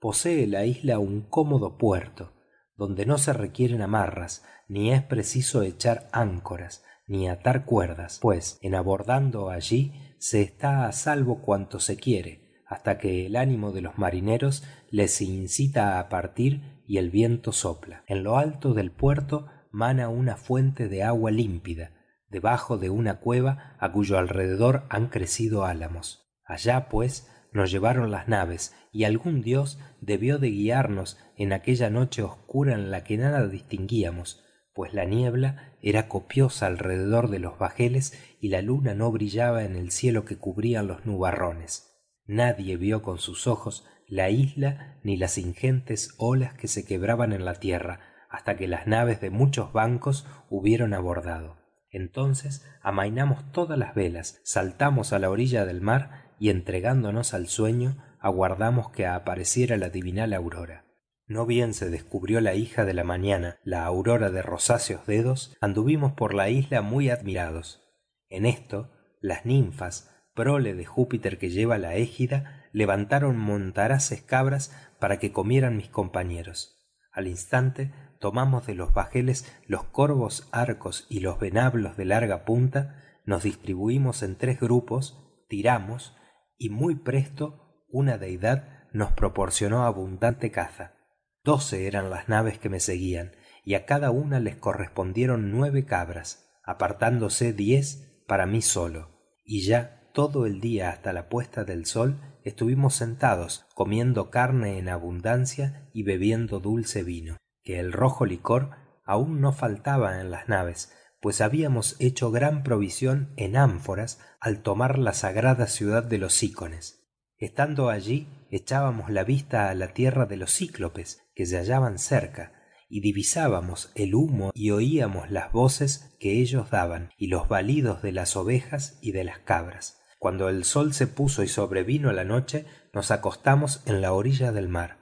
Posee 0.00 0.48
la 0.48 0.64
isla 0.64 0.98
un 0.98 1.20
cómodo 1.20 1.78
puerto 1.78 2.39
donde 2.80 3.04
no 3.04 3.18
se 3.18 3.34
requieren 3.34 3.82
amarras 3.82 4.42
ni 4.66 4.90
es 4.90 5.02
preciso 5.02 5.60
echar 5.60 6.08
áncoras 6.12 6.82
ni 7.06 7.28
atar 7.28 7.66
cuerdas 7.66 8.18
pues 8.22 8.58
en 8.62 8.74
abordando 8.74 9.50
allí 9.50 10.14
se 10.18 10.40
está 10.40 10.86
a 10.86 10.92
salvo 10.92 11.42
cuanto 11.42 11.78
se 11.78 11.96
quiere 11.96 12.62
hasta 12.66 12.96
que 12.96 13.26
el 13.26 13.36
ánimo 13.36 13.72
de 13.72 13.82
los 13.82 13.98
marineros 13.98 14.64
les 14.88 15.20
incita 15.20 15.98
a 15.98 16.08
partir 16.08 16.82
y 16.86 16.96
el 16.96 17.10
viento 17.10 17.52
sopla. 17.52 18.02
En 18.06 18.22
lo 18.22 18.38
alto 18.38 18.72
del 18.72 18.92
puerto 18.92 19.46
mana 19.70 20.08
una 20.08 20.36
fuente 20.36 20.88
de 20.88 21.02
agua 21.02 21.30
límpida 21.30 21.90
debajo 22.30 22.78
de 22.78 22.88
una 22.88 23.20
cueva 23.20 23.76
a 23.78 23.92
cuyo 23.92 24.16
alrededor 24.16 24.84
han 24.88 25.08
crecido 25.08 25.66
álamos. 25.66 26.32
Allá 26.46 26.88
pues 26.88 27.28
nos 27.52 27.70
llevaron 27.70 28.10
las 28.10 28.28
naves 28.28 28.74
y 28.92 29.04
algún 29.04 29.42
dios 29.42 29.78
debió 30.00 30.38
de 30.38 30.50
guiarnos 30.50 31.18
en 31.36 31.52
aquella 31.52 31.90
noche 31.90 32.22
oscura 32.22 32.74
en 32.74 32.90
la 32.90 33.04
que 33.04 33.16
nada 33.16 33.46
distinguíamos 33.46 34.44
pues 34.80 34.94
la 34.94 35.04
niebla 35.04 35.74
era 35.82 36.08
copiosa 36.08 36.66
alrededor 36.66 37.28
de 37.28 37.38
los 37.38 37.58
bajeles 37.58 38.18
y 38.40 38.48
la 38.48 38.62
luna 38.62 38.94
no 38.94 39.10
brillaba 39.12 39.64
en 39.64 39.76
el 39.76 39.90
cielo 39.90 40.24
que 40.24 40.38
cubrían 40.38 40.86
los 40.86 41.04
nubarrones. 41.04 42.00
Nadie 42.24 42.78
vio 42.78 43.02
con 43.02 43.18
sus 43.18 43.46
ojos 43.46 43.86
la 44.06 44.30
isla 44.30 44.98
ni 45.02 45.18
las 45.18 45.36
ingentes 45.38 46.14
olas 46.18 46.54
que 46.54 46.66
se 46.66 46.86
quebraban 46.86 47.32
en 47.32 47.44
la 47.44 47.56
tierra 47.56 48.00
hasta 48.30 48.56
que 48.56 48.68
las 48.68 48.86
naves 48.86 49.20
de 49.20 49.30
muchos 49.30 49.72
bancos 49.72 50.26
hubieron 50.48 50.94
abordado 50.94 51.59
entonces 51.90 52.66
amainamos 52.82 53.50
todas 53.52 53.78
las 53.78 53.94
velas 53.94 54.40
saltamos 54.44 55.12
a 55.12 55.18
la 55.18 55.30
orilla 55.30 55.64
del 55.64 55.80
mar 55.80 56.30
y 56.38 56.50
entregándonos 56.50 57.34
al 57.34 57.48
sueño 57.48 57.96
aguardamos 58.18 58.90
que 58.90 59.06
apareciera 59.06 59.76
la 59.76 59.90
divinal 59.90 60.32
aurora. 60.32 60.84
No 61.26 61.46
bien 61.46 61.74
se 61.74 61.90
descubrió 61.90 62.40
la 62.40 62.54
hija 62.54 62.84
de 62.84 62.94
la 62.94 63.04
mañana 63.04 63.58
la 63.62 63.84
aurora 63.84 64.30
de 64.30 64.42
rosáceos 64.42 65.06
dedos 65.06 65.56
anduvimos 65.60 66.12
por 66.12 66.34
la 66.34 66.48
isla 66.48 66.82
muy 66.82 67.10
admirados. 67.10 67.84
En 68.28 68.46
esto 68.46 68.90
las 69.20 69.44
ninfas 69.44 70.10
prole 70.34 70.74
de 70.74 70.84
júpiter 70.84 71.38
que 71.38 71.50
lleva 71.50 71.78
la 71.78 71.94
égida 71.94 72.68
levantaron 72.72 73.36
montaraces 73.36 74.22
cabras 74.22 74.74
para 74.98 75.18
que 75.18 75.32
comieran 75.32 75.76
mis 75.76 75.88
compañeros. 75.88 76.80
Al 77.12 77.26
instante 77.26 77.92
tomamos 78.20 78.66
de 78.66 78.74
los 78.74 78.92
bajeles 78.92 79.50
los 79.66 79.84
corvos 79.84 80.48
arcos 80.52 81.06
y 81.08 81.20
los 81.20 81.40
venablos 81.40 81.96
de 81.96 82.04
larga 82.04 82.44
punta 82.44 83.02
nos 83.24 83.42
distribuimos 83.42 84.22
en 84.22 84.36
tres 84.36 84.60
grupos 84.60 85.44
tiramos 85.48 86.14
y 86.56 86.68
muy 86.68 86.94
presto 86.94 87.84
una 87.88 88.18
deidad 88.18 88.86
nos 88.92 89.12
proporcionó 89.12 89.84
abundante 89.84 90.50
caza. 90.50 90.94
Doce 91.42 91.86
eran 91.86 92.10
las 92.10 92.28
naves 92.28 92.58
que 92.58 92.68
me 92.68 92.80
seguían 92.80 93.32
y 93.64 93.74
a 93.74 93.86
cada 93.86 94.10
una 94.10 94.38
les 94.40 94.56
correspondieron 94.56 95.50
nueve 95.50 95.84
cabras 95.86 96.46
apartándose 96.62 97.52
diez 97.52 98.22
para 98.28 98.46
mí 98.46 98.62
solo. 98.62 99.08
Y 99.44 99.62
ya 99.62 100.10
todo 100.12 100.46
el 100.46 100.60
día 100.60 100.90
hasta 100.90 101.12
la 101.12 101.28
puesta 101.28 101.64
del 101.64 101.86
sol 101.86 102.20
estuvimos 102.44 102.94
sentados 102.94 103.66
comiendo 103.74 104.30
carne 104.30 104.78
en 104.78 104.88
abundancia 104.88 105.88
y 105.94 106.02
bebiendo 106.02 106.60
dulce 106.60 107.02
vino 107.02 107.36
el 107.74 107.92
rojo 107.92 108.26
licor 108.26 108.70
aún 109.04 109.40
no 109.40 109.52
faltaba 109.52 110.20
en 110.20 110.30
las 110.30 110.48
naves 110.48 110.92
pues 111.20 111.40
habíamos 111.40 111.96
hecho 111.98 112.30
gran 112.30 112.62
provisión 112.62 113.32
en 113.36 113.56
ánforas 113.56 114.20
al 114.40 114.62
tomar 114.62 114.98
la 114.98 115.12
sagrada 115.12 115.66
ciudad 115.66 116.02
de 116.02 116.18
los 116.18 116.42
ícones. 116.42 117.06
Estando 117.36 117.90
allí 117.90 118.28
echábamos 118.50 119.10
la 119.10 119.22
vista 119.22 119.68
a 119.68 119.74
la 119.74 119.92
tierra 119.92 120.26
de 120.26 120.36
los 120.36 120.54
cíclopes 120.54 121.30
que 121.34 121.46
se 121.46 121.58
hallaban 121.58 121.98
cerca 121.98 122.52
y 122.88 123.00
divisábamos 123.00 123.92
el 123.94 124.14
humo 124.14 124.50
y 124.54 124.70
oíamos 124.70 125.30
las 125.30 125.52
voces 125.52 126.16
que 126.18 126.40
ellos 126.40 126.70
daban 126.70 127.10
y 127.16 127.28
los 127.28 127.48
balidos 127.48 128.02
de 128.02 128.12
las 128.12 128.34
ovejas 128.34 128.98
y 129.00 129.12
de 129.12 129.24
las 129.24 129.38
cabras. 129.38 130.00
Cuando 130.18 130.48
el 130.48 130.64
sol 130.64 130.92
se 130.92 131.06
puso 131.06 131.42
y 131.42 131.48
sobrevino 131.48 132.12
la 132.12 132.24
noche 132.24 132.66
nos 132.92 133.10
acostamos 133.10 133.82
en 133.86 134.00
la 134.00 134.12
orilla 134.12 134.52
del 134.52 134.68
mar. 134.68 134.98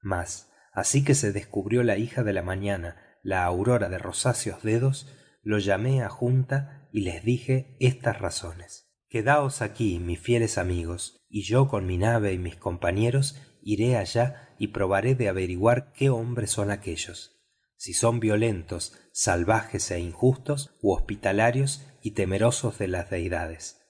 Mas 0.00 0.51
así 0.72 1.04
que 1.04 1.14
se 1.14 1.32
descubrió 1.32 1.82
la 1.82 1.96
hija 1.96 2.22
de 2.22 2.32
la 2.32 2.42
mañana 2.42 2.96
la 3.22 3.44
aurora 3.44 3.88
de 3.88 3.98
rosáceos 3.98 4.62
dedos 4.62 5.06
lo 5.42 5.58
llamé 5.58 6.02
a 6.02 6.08
junta 6.08 6.88
y 6.92 7.02
les 7.02 7.24
dije 7.24 7.76
estas 7.78 8.18
razones. 8.20 8.88
Quedaos 9.08 9.62
aquí 9.62 9.98
mis 9.98 10.18
fieles 10.18 10.58
amigos 10.58 11.24
y 11.28 11.42
yo 11.42 11.68
con 11.68 11.86
mi 11.86 11.98
nave 11.98 12.32
y 12.32 12.38
mis 12.38 12.56
compañeros 12.56 13.40
iré 13.62 13.96
allá 13.96 14.54
y 14.58 14.68
probaré 14.68 15.14
de 15.14 15.28
averiguar 15.28 15.92
qué 15.92 16.10
hombres 16.10 16.50
son 16.50 16.70
aquéllos 16.70 17.38
si 17.82 17.94
son 17.94 18.20
violentos 18.20 18.96
salvajes 19.12 19.90
e 19.90 19.98
injustos 19.98 20.70
ú 20.82 20.92
hospitalarios 20.92 21.84
y 22.00 22.12
temerosos 22.12 22.78
de 22.78 22.86
las 22.86 23.10
deidades 23.10 23.81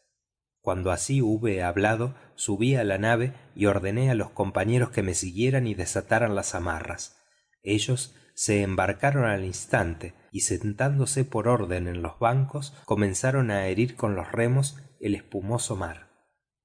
cuando 0.62 0.92
así 0.92 1.20
hube 1.20 1.62
hablado 1.62 2.14
subí 2.36 2.76
a 2.76 2.84
la 2.84 2.96
nave 2.96 3.34
y 3.54 3.66
ordené 3.66 4.10
a 4.10 4.14
los 4.14 4.30
compañeros 4.30 4.90
que 4.90 5.02
me 5.02 5.14
siguieran 5.14 5.66
y 5.66 5.74
desataran 5.74 6.36
las 6.36 6.54
amarras. 6.54 7.20
Ellos 7.62 8.14
se 8.34 8.62
embarcaron 8.62 9.24
al 9.24 9.44
instante 9.44 10.14
y 10.30 10.40
sentándose 10.40 11.24
por 11.24 11.48
orden 11.48 11.88
en 11.88 12.00
los 12.00 12.18
bancos 12.18 12.74
comenzaron 12.86 13.50
a 13.50 13.66
herir 13.66 13.96
con 13.96 14.14
los 14.14 14.30
remos 14.30 14.78
el 15.00 15.16
espumoso 15.16 15.76
mar. 15.76 16.08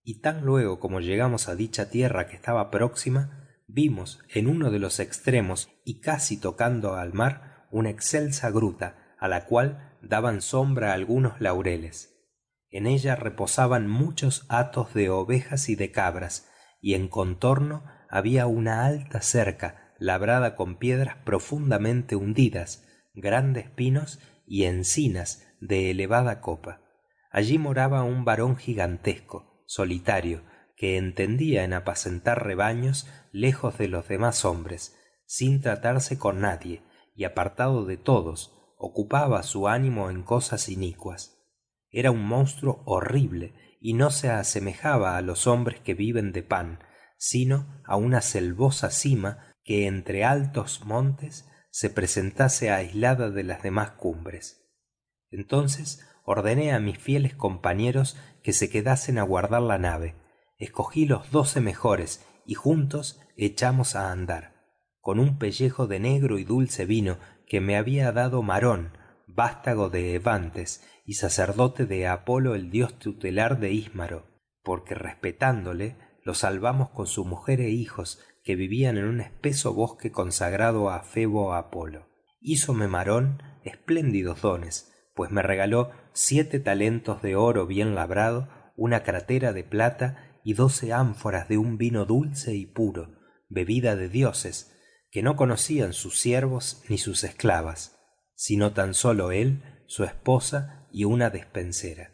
Y 0.04 0.22
tan 0.22 0.46
luego 0.46 0.80
como 0.80 1.02
llegamos 1.02 1.50
a 1.50 1.56
dicha 1.56 1.90
tierra 1.90 2.28
que 2.28 2.36
estaba 2.36 2.70
próxima 2.70 3.48
vimos 3.68 4.20
en 4.34 4.48
uno 4.48 4.72
de 4.72 4.80
los 4.80 5.00
extremos 5.00 5.70
y 5.84 6.00
casi 6.00 6.40
tocando 6.40 6.96
al 6.96 7.14
mar 7.14 7.68
una 7.72 7.90
excelsa 7.90 8.52
gruta 8.52 9.16
a 9.20 9.28
la 9.28 9.46
cual 9.46 9.98
daban 10.02 10.42
sombra 10.42 10.94
algunos 10.94 11.42
laureles 11.42 12.17
en 12.70 12.88
ella 12.88 13.16
reposaban 13.16 13.88
muchos 13.88 14.46
hatos 14.50 14.94
de 14.94 15.10
ovejas 15.10 15.70
y 15.70 15.76
de 15.76 15.92
cabras 15.92 16.50
y 16.82 16.94
en 16.94 17.08
contorno 17.08 17.86
había 18.10 18.48
una 18.48 18.86
alta 18.86 19.22
cerca 19.22 19.94
labrada 20.00 20.56
con 20.56 20.78
piedras 20.78 21.18
profundamente 21.24 22.16
hundidas 22.16 22.86
grandes 23.14 23.70
pinos 23.70 24.20
y 24.46 24.66
encinas 24.66 25.48
de 25.60 25.92
elevada 25.92 26.40
copa. 26.40 26.82
Allí 27.32 27.58
moraba 27.58 28.04
un 28.04 28.26
varón 28.26 28.58
gigantesco 28.58 29.64
solitario 29.66 30.44
que 30.76 30.98
entendía 30.98 31.64
en 31.64 31.74
apacentar 31.74 32.46
rebaños 32.46 33.10
lejos 33.32 33.78
de 33.78 33.88
los 33.88 34.08
demás 34.08 34.46
hombres 34.46 34.96
sin 35.26 35.62
tratarse 35.62 36.18
con 36.18 36.40
nadie 36.42 36.84
y 37.16 37.24
apartado 37.24 37.86
de 37.86 37.98
todos 37.98 38.54
ocupaba 38.78 39.42
su 39.44 39.68
ánimo 39.68 40.10
en 40.10 40.22
cosas 40.22 40.70
inicuas 40.70 41.37
era 41.92 42.12
un 42.12 42.26
monstruo 42.26 42.84
horrible 42.86 43.54
y 43.80 43.94
no 43.94 44.12
se 44.12 44.30
asemejaba 44.30 45.18
a 45.18 45.22
los 45.22 45.48
hombres 45.48 45.80
que 45.80 45.94
viven 45.94 46.32
de 46.32 46.44
pan 46.44 46.80
sino 47.18 47.82
a 47.86 47.96
una 47.96 48.22
selvosa 48.22 48.92
cima 48.92 49.56
que 49.64 49.88
entre 49.88 50.24
altos 50.24 50.86
montes 50.86 51.50
se 51.72 51.90
presentase 51.90 52.72
aislada 52.72 53.30
de 53.30 53.44
las 53.44 53.64
demás 53.64 53.92
cumbres. 53.92 54.64
Entonces 55.30 56.08
ordené 56.24 56.74
a 56.74 56.80
mis 56.80 56.98
fieles 56.98 57.36
compañeros 57.36 58.18
que 58.44 58.54
se 58.54 58.70
quedasen 58.70 59.18
a 59.18 59.24
guardar 59.24 59.62
la 59.62 59.78
nave. 59.78 60.16
Escogí 60.58 61.06
los 61.06 61.32
doce 61.32 61.60
mejores 61.60 62.26
y 62.46 62.54
juntos 62.54 63.20
echamos 63.36 63.96
a 63.96 64.12
andar 64.12 64.58
con 65.08 65.20
un 65.20 65.38
pellejo 65.38 65.88
de 65.88 66.02
negro 66.02 66.38
y 66.38 66.44
dulce 66.44 66.86
vino 66.86 67.18
que 67.48 67.62
me 67.62 67.78
había 67.78 68.12
dado 68.12 68.42
marón 68.42 68.92
vástago 69.26 69.90
de 69.90 70.16
evantes 70.16 70.84
y 71.08 71.14
sacerdote 71.14 71.86
de 71.86 72.06
apolo 72.06 72.54
el 72.54 72.70
dios 72.70 73.00
tutelar 73.00 73.60
de 73.60 73.72
ismaro 73.72 74.28
porque 74.62 74.94
respetándole 74.94 75.96
lo 76.22 76.34
salvamos 76.34 76.90
con 76.90 77.08
su 77.08 77.24
mujer 77.24 77.62
e 77.62 77.70
hijos 77.70 78.20
que 78.44 78.58
vivían 78.58 78.98
en 78.98 79.06
un 79.06 79.22
espeso 79.22 79.74
bosque 79.74 80.12
consagrado 80.12 80.90
a 80.90 81.02
febo 81.04 81.54
apolo. 81.54 82.10
Hízome 82.42 82.90
marón 82.90 83.42
espléndidos 83.64 84.42
dones 84.42 84.94
pues 85.16 85.32
me 85.32 85.42
regaló 85.42 85.92
siete 86.12 86.60
talentos 86.60 87.22
de 87.22 87.38
oro 87.38 87.66
bien 87.66 87.96
labrado 87.96 88.50
una 88.76 89.04
crátera 89.04 89.54
de 89.54 89.64
plata 89.64 90.40
y 90.44 90.54
doce 90.56 90.92
ánforas 90.92 91.48
de 91.48 91.58
un 91.58 91.78
vino 91.78 92.04
dulce 92.04 92.54
y 92.54 92.66
puro 92.66 93.16
bebida 93.48 93.96
de 93.96 94.10
dioses 94.10 94.78
que 95.10 95.24
no 95.24 95.38
conocían 95.38 95.94
sus 95.94 96.20
siervos 96.20 96.84
ni 96.90 96.98
sus 96.98 97.24
esclavas 97.24 97.98
sino 98.36 98.74
tan 98.74 98.94
sólo 98.94 99.32
él 99.32 99.64
su 99.88 100.04
esposa 100.04 100.88
y 100.92 101.06
una 101.06 101.30
despensera. 101.30 102.14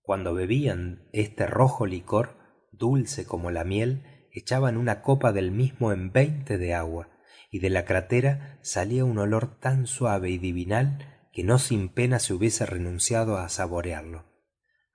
Cuando 0.00 0.34
bebían 0.34 1.08
este 1.12 1.46
rojo 1.46 1.86
licor 1.86 2.38
dulce 2.72 3.26
como 3.26 3.50
la 3.50 3.64
miel 3.64 4.28
echaban 4.32 4.76
una 4.76 5.02
copa 5.02 5.32
del 5.32 5.50
mismo 5.50 5.92
en 5.92 6.12
veinte 6.12 6.58
de 6.58 6.74
agua 6.74 7.10
y 7.50 7.58
de 7.58 7.70
la 7.70 7.84
crátera 7.84 8.58
salía 8.62 9.04
un 9.04 9.18
olor 9.18 9.60
tan 9.60 9.86
suave 9.86 10.30
y 10.30 10.38
divinal 10.38 11.28
que 11.32 11.44
no 11.44 11.58
sin 11.58 11.88
pena 11.88 12.18
se 12.18 12.34
hubiese 12.34 12.64
renunciado 12.64 13.36
a 13.36 13.48
saborearlo. 13.48 14.24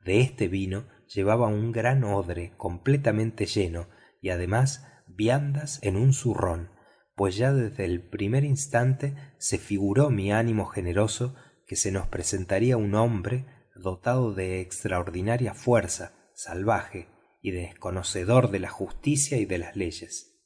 De 0.04 0.22
este 0.22 0.48
vino 0.48 0.88
llevaba 1.14 1.48
un 1.48 1.72
gran 1.72 2.04
odre 2.04 2.54
completamente 2.58 3.46
lleno 3.46 3.88
y 4.22 4.30
además 4.30 4.88
viandas 5.08 5.80
en 5.84 5.98
un 5.98 6.14
zurrón 6.14 6.72
pues 7.18 7.36
ya 7.36 7.52
desde 7.52 7.84
el 7.84 8.08
primer 8.08 8.44
instante 8.44 9.16
se 9.40 9.58
figuró 9.58 10.12
mi 10.12 10.32
ánimo 10.32 10.68
generoso 10.68 11.34
que 11.68 11.76
se 11.76 11.92
nos 11.92 12.08
presentaría 12.08 12.78
un 12.78 12.96
hombre 12.96 13.46
dotado 13.76 14.34
de 14.34 14.62
extraordinaria 14.62 15.54
fuerza 15.54 16.14
salvaje 16.34 17.08
y 17.42 17.52
desconocedor 17.52 18.50
de 18.50 18.60
la 18.60 18.70
justicia 18.70 19.38
y 19.38 19.46
de 19.46 19.60
las 19.60 19.76
leyes. 19.76 20.42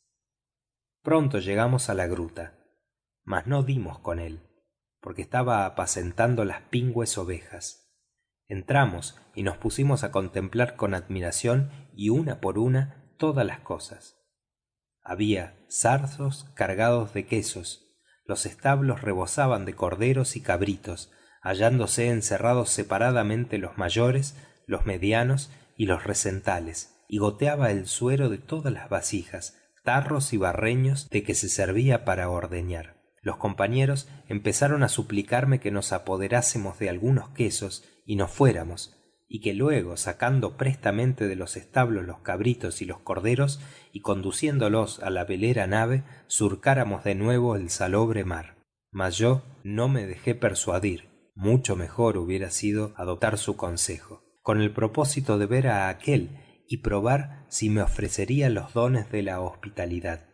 Pronto 1.01 1.39
llegamos 1.39 1.89
a 1.89 1.93
la 1.93 2.07
gruta 2.07 2.57
mas 3.23 3.47
no 3.47 3.63
dimos 3.63 3.99
con 3.99 4.19
él 4.19 4.41
porque 4.99 5.21
estaba 5.21 5.65
apacentando 5.65 6.45
las 6.45 6.61
pingües 6.63 7.17
ovejas. 7.17 7.91
Entramos 8.47 9.19
y 9.33 9.43
nos 9.43 9.57
pusimos 9.57 10.03
a 10.03 10.11
contemplar 10.11 10.75
con 10.75 10.93
admiración 10.93 11.71
y 11.95 12.09
una 12.09 12.39
por 12.39 12.59
una 12.59 13.15
todas 13.17 13.45
las 13.45 13.61
cosas. 13.61 14.17
Había 15.01 15.57
zarzos 15.71 16.51
cargados 16.53 17.13
de 17.13 17.25
quesos 17.25 17.90
los 18.31 18.45
establos 18.45 19.01
rebosaban 19.01 19.65
de 19.65 19.75
corderos 19.75 20.38
y 20.38 20.41
cabritos 20.41 21.11
hallándose 21.41 22.07
encerrados 22.07 22.69
separadamente 22.69 23.57
los 23.57 23.77
mayores 23.77 24.38
los 24.67 24.85
medianos 24.85 25.51
y 25.75 25.85
los 25.85 26.05
recentales 26.05 26.95
y 27.09 27.17
goteaba 27.17 27.71
el 27.71 27.88
suero 27.88 28.29
de 28.29 28.38
todas 28.38 28.71
las 28.71 28.88
vasijas 28.88 29.57
tarros 29.83 30.31
y 30.31 30.38
barreños 30.38 31.09
de 31.09 31.23
que 31.23 31.35
se 31.35 31.50
servía 31.50 32.05
para 32.05 32.29
ordeñar. 32.29 32.95
Los 33.21 33.35
compañeros 33.35 34.07
empezaron 34.29 34.81
a 34.81 34.88
suplicarme 34.88 35.59
que 35.59 35.71
nos 35.71 35.91
apoderásemos 35.91 36.79
de 36.79 36.89
algunos 36.89 37.29
quesos 37.31 37.83
y 38.05 38.15
nos 38.15 38.31
fuéramos 38.31 38.95
y 39.33 39.39
que 39.39 39.53
luego 39.53 39.95
sacando 39.95 40.57
prestamente 40.57 41.29
de 41.29 41.38
los 41.38 41.55
establos 41.55 42.05
los 42.05 42.19
cabritos 42.19 42.81
y 42.81 42.85
los 42.85 43.00
corderos 43.00 43.61
y 43.93 44.01
conduciéndolos 44.01 45.00
a 45.00 45.09
la 45.09 45.23
velera 45.23 45.67
nave 45.67 46.03
surcáramos 46.27 47.05
de 47.05 47.15
nuevo 47.15 47.55
el 47.55 47.69
salobre 47.69 48.25
mar. 48.25 48.57
Mas 48.91 49.17
yo 49.17 49.41
no 49.63 49.88
me 49.88 50.05
dejé 50.05 50.35
persuadir 50.35 51.09
mucho 51.33 51.77
mejor 51.77 52.17
hubiera 52.17 52.51
sido 52.51 52.93
adoptar 52.97 53.38
su 53.38 53.55
consejo 53.55 54.21
con 54.41 54.59
el 54.59 54.73
propósito 54.73 55.38
de 55.38 55.45
ver 55.45 55.69
a 55.69 55.88
aquél 55.88 56.38
y 56.67 56.79
probar 56.79 57.45
si 57.47 57.69
me 57.69 57.81
ofrecería 57.81 58.50
los 58.50 58.73
dones 58.73 59.09
de 59.13 59.23
la 59.23 59.39
hospitalidad. 59.39 60.27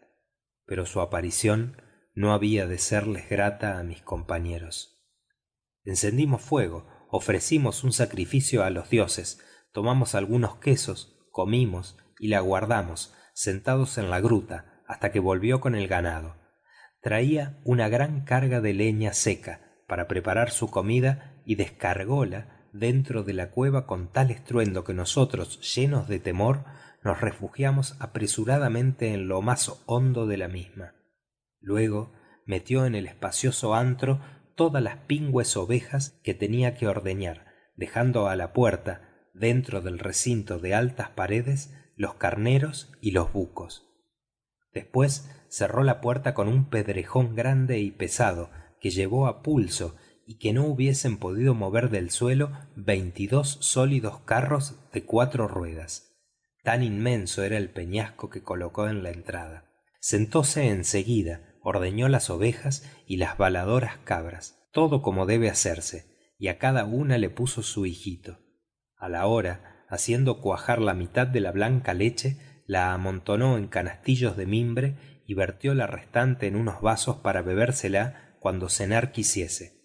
Pero 0.66 0.88
su 0.88 1.02
aparición 1.02 1.80
no 2.16 2.34
había 2.34 2.66
de 2.66 2.80
serles 2.80 3.30
grata 3.30 3.78
a 3.78 3.84
mis 3.84 4.02
compañeros. 4.02 5.00
Encendimos 5.84 6.42
fuego 6.42 6.88
ofrecimos 7.10 7.84
un 7.84 7.94
sacrificio 7.94 8.64
a 8.64 8.70
los 8.70 8.90
dioses 8.90 9.40
tomamos 9.72 10.16
algunos 10.16 10.56
quesos 10.56 11.18
comimos 11.32 11.98
y 12.20 12.30
la 12.30 12.38
aguardamos 12.38 13.14
sentados 13.36 14.00
en 14.00 14.10
la 14.10 14.20
gruta 14.20 14.82
hasta 14.88 15.12
que 15.12 15.20
volvió 15.20 15.62
con 15.62 15.76
el 15.76 15.88
ganado. 15.88 16.36
Traía 17.00 17.60
una 17.64 17.88
gran 17.88 18.26
carga 18.26 18.60
de 18.60 18.74
leña 18.74 19.14
seca 19.14 19.62
para 19.88 20.08
preparar 20.08 20.50
su 20.50 20.72
comida 20.72 21.44
y 21.46 21.56
descargóla 21.56 22.68
dentro 22.74 23.24
de 23.24 23.34
la 23.34 23.52
cueva 23.52 23.86
con 23.86 24.12
tal 24.12 24.32
estruendo 24.32 24.84
que 24.84 24.96
nosotros 24.96 25.76
llenos 25.76 26.08
de 26.08 26.20
temor 26.20 26.66
nos 27.04 27.22
refugiamos 27.22 27.96
apresuradamente 28.00 29.14
en 29.14 29.28
lo 29.28 29.44
más 29.44 29.84
hondo 29.86 30.26
de 30.26 30.38
la 30.38 30.48
misma. 30.48 30.96
Luego 31.60 32.14
metió 32.46 32.88
en 32.88 32.96
el 32.96 33.06
espacioso 33.06 33.76
antro 33.76 34.22
todas 34.58 34.84
las 34.84 34.98
pingües 35.06 35.56
ovejas 35.56 36.20
que 36.24 36.34
tenía 36.34 36.76
que 36.76 36.88
ordeñar 36.88 37.48
dejando 37.78 38.28
a 38.28 38.36
la 38.36 38.52
puerta 38.52 39.30
dentro 39.34 39.82
del 39.82 40.00
recinto 40.00 40.60
de 40.60 40.74
altas 40.74 41.12
paredes 41.12 41.74
los 41.96 42.16
carneros 42.16 42.92
y 43.00 43.12
los 43.12 43.32
bucos. 43.32 43.88
Después 44.74 45.32
cerró 45.48 45.84
la 45.84 46.02
puerta 46.02 46.34
con 46.34 46.50
un 46.50 46.70
pedrejón 46.70 47.36
grande 47.36 47.80
y 47.80 47.92
pesado 47.92 48.50
que 48.82 48.90
llevó 48.90 49.28
a 49.28 49.42
pulso 49.42 49.96
y 50.26 50.40
que 50.40 50.54
no 50.54 50.66
hubiesen 50.66 51.18
podido 51.18 51.54
mover 51.54 51.90
del 51.90 52.10
suelo 52.10 52.52
veintidós 52.76 53.58
sólidos 53.62 54.20
carros 54.22 54.76
de 54.92 55.06
cuatro 55.06 55.48
ruedas. 55.48 56.16
Tan 56.64 56.84
inmenso 56.84 57.44
era 57.44 57.58
el 57.58 57.70
peñasco 57.70 58.30
que 58.30 58.44
colocó 58.44 58.90
en 58.90 59.04
la 59.04 59.12
entrada. 59.12 59.70
Sentóse 60.00 60.68
en 60.68 60.84
seguida 60.84 61.47
ordeñó 61.68 62.08
las 62.08 62.30
ovejas 62.30 62.90
y 63.06 63.18
las 63.18 63.38
baladoras 63.38 63.98
cabras 64.06 64.58
todo 64.72 65.02
como 65.02 65.26
debe 65.26 65.50
hacerse 65.50 66.06
y 66.40 66.48
a 66.48 66.60
cada 66.60 66.86
una 66.86 67.18
le 67.18 67.30
puso 67.30 67.62
su 67.62 67.86
hijito. 67.86 68.40
A 68.96 69.10
la 69.10 69.28
hora 69.28 69.84
haciendo 69.90 70.40
cuajar 70.40 70.80
la 70.80 70.94
mitad 70.94 71.28
de 71.28 71.42
la 71.42 71.52
blanca 71.52 71.94
leche 71.94 72.64
la 72.68 72.94
amontonó 72.94 73.58
en 73.58 73.68
canastillos 73.68 74.38
de 74.38 74.46
mimbre 74.46 75.24
y 75.26 75.34
vertió 75.34 75.74
la 75.74 75.88
restante 75.88 76.48
en 76.48 76.56
unos 76.56 76.80
vasos 76.80 77.18
para 77.18 77.42
bebérsela 77.42 78.38
cuando 78.40 78.70
cenar 78.70 79.12
quisiese. 79.12 79.82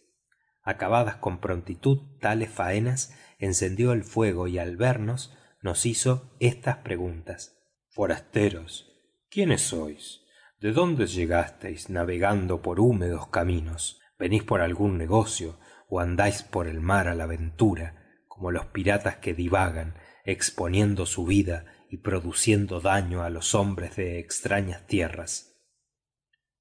Acabadas 0.62 1.16
con 1.16 1.40
prontitud 1.40 2.18
tales 2.20 2.50
faenas 2.50 3.12
encendió 3.38 3.92
el 3.92 4.04
fuego 4.04 4.46
y 4.46 4.58
al 4.58 4.76
vernos 4.76 5.36
nos 5.62 5.84
hizo 5.84 6.36
estas 6.38 6.76
preguntas. 6.76 7.58
Forasteros 7.88 8.88
quiénes 9.30 9.62
sois 9.62 10.21
de 10.62 10.72
dónde 10.72 11.08
llegasteis 11.08 11.90
navegando 11.90 12.62
por 12.62 12.78
húmedos 12.78 13.26
caminos 13.26 14.00
venís 14.16 14.44
por 14.44 14.60
algún 14.60 14.96
negocio 14.96 15.58
ó 15.88 15.98
andáis 15.98 16.44
por 16.44 16.68
el 16.68 16.80
mar 16.80 17.08
á 17.08 17.14
la 17.16 17.26
ventura 17.26 18.22
como 18.28 18.52
los 18.52 18.66
piratas 18.66 19.16
que 19.16 19.34
divagan 19.34 19.96
exponiendo 20.24 21.04
su 21.04 21.26
vida 21.26 21.66
y 21.90 21.98
produciendo 21.98 22.80
daño 22.80 23.24
á 23.24 23.28
los 23.28 23.56
hombres 23.56 23.96
de 23.96 24.20
extrañas 24.20 24.86
tierras 24.86 25.60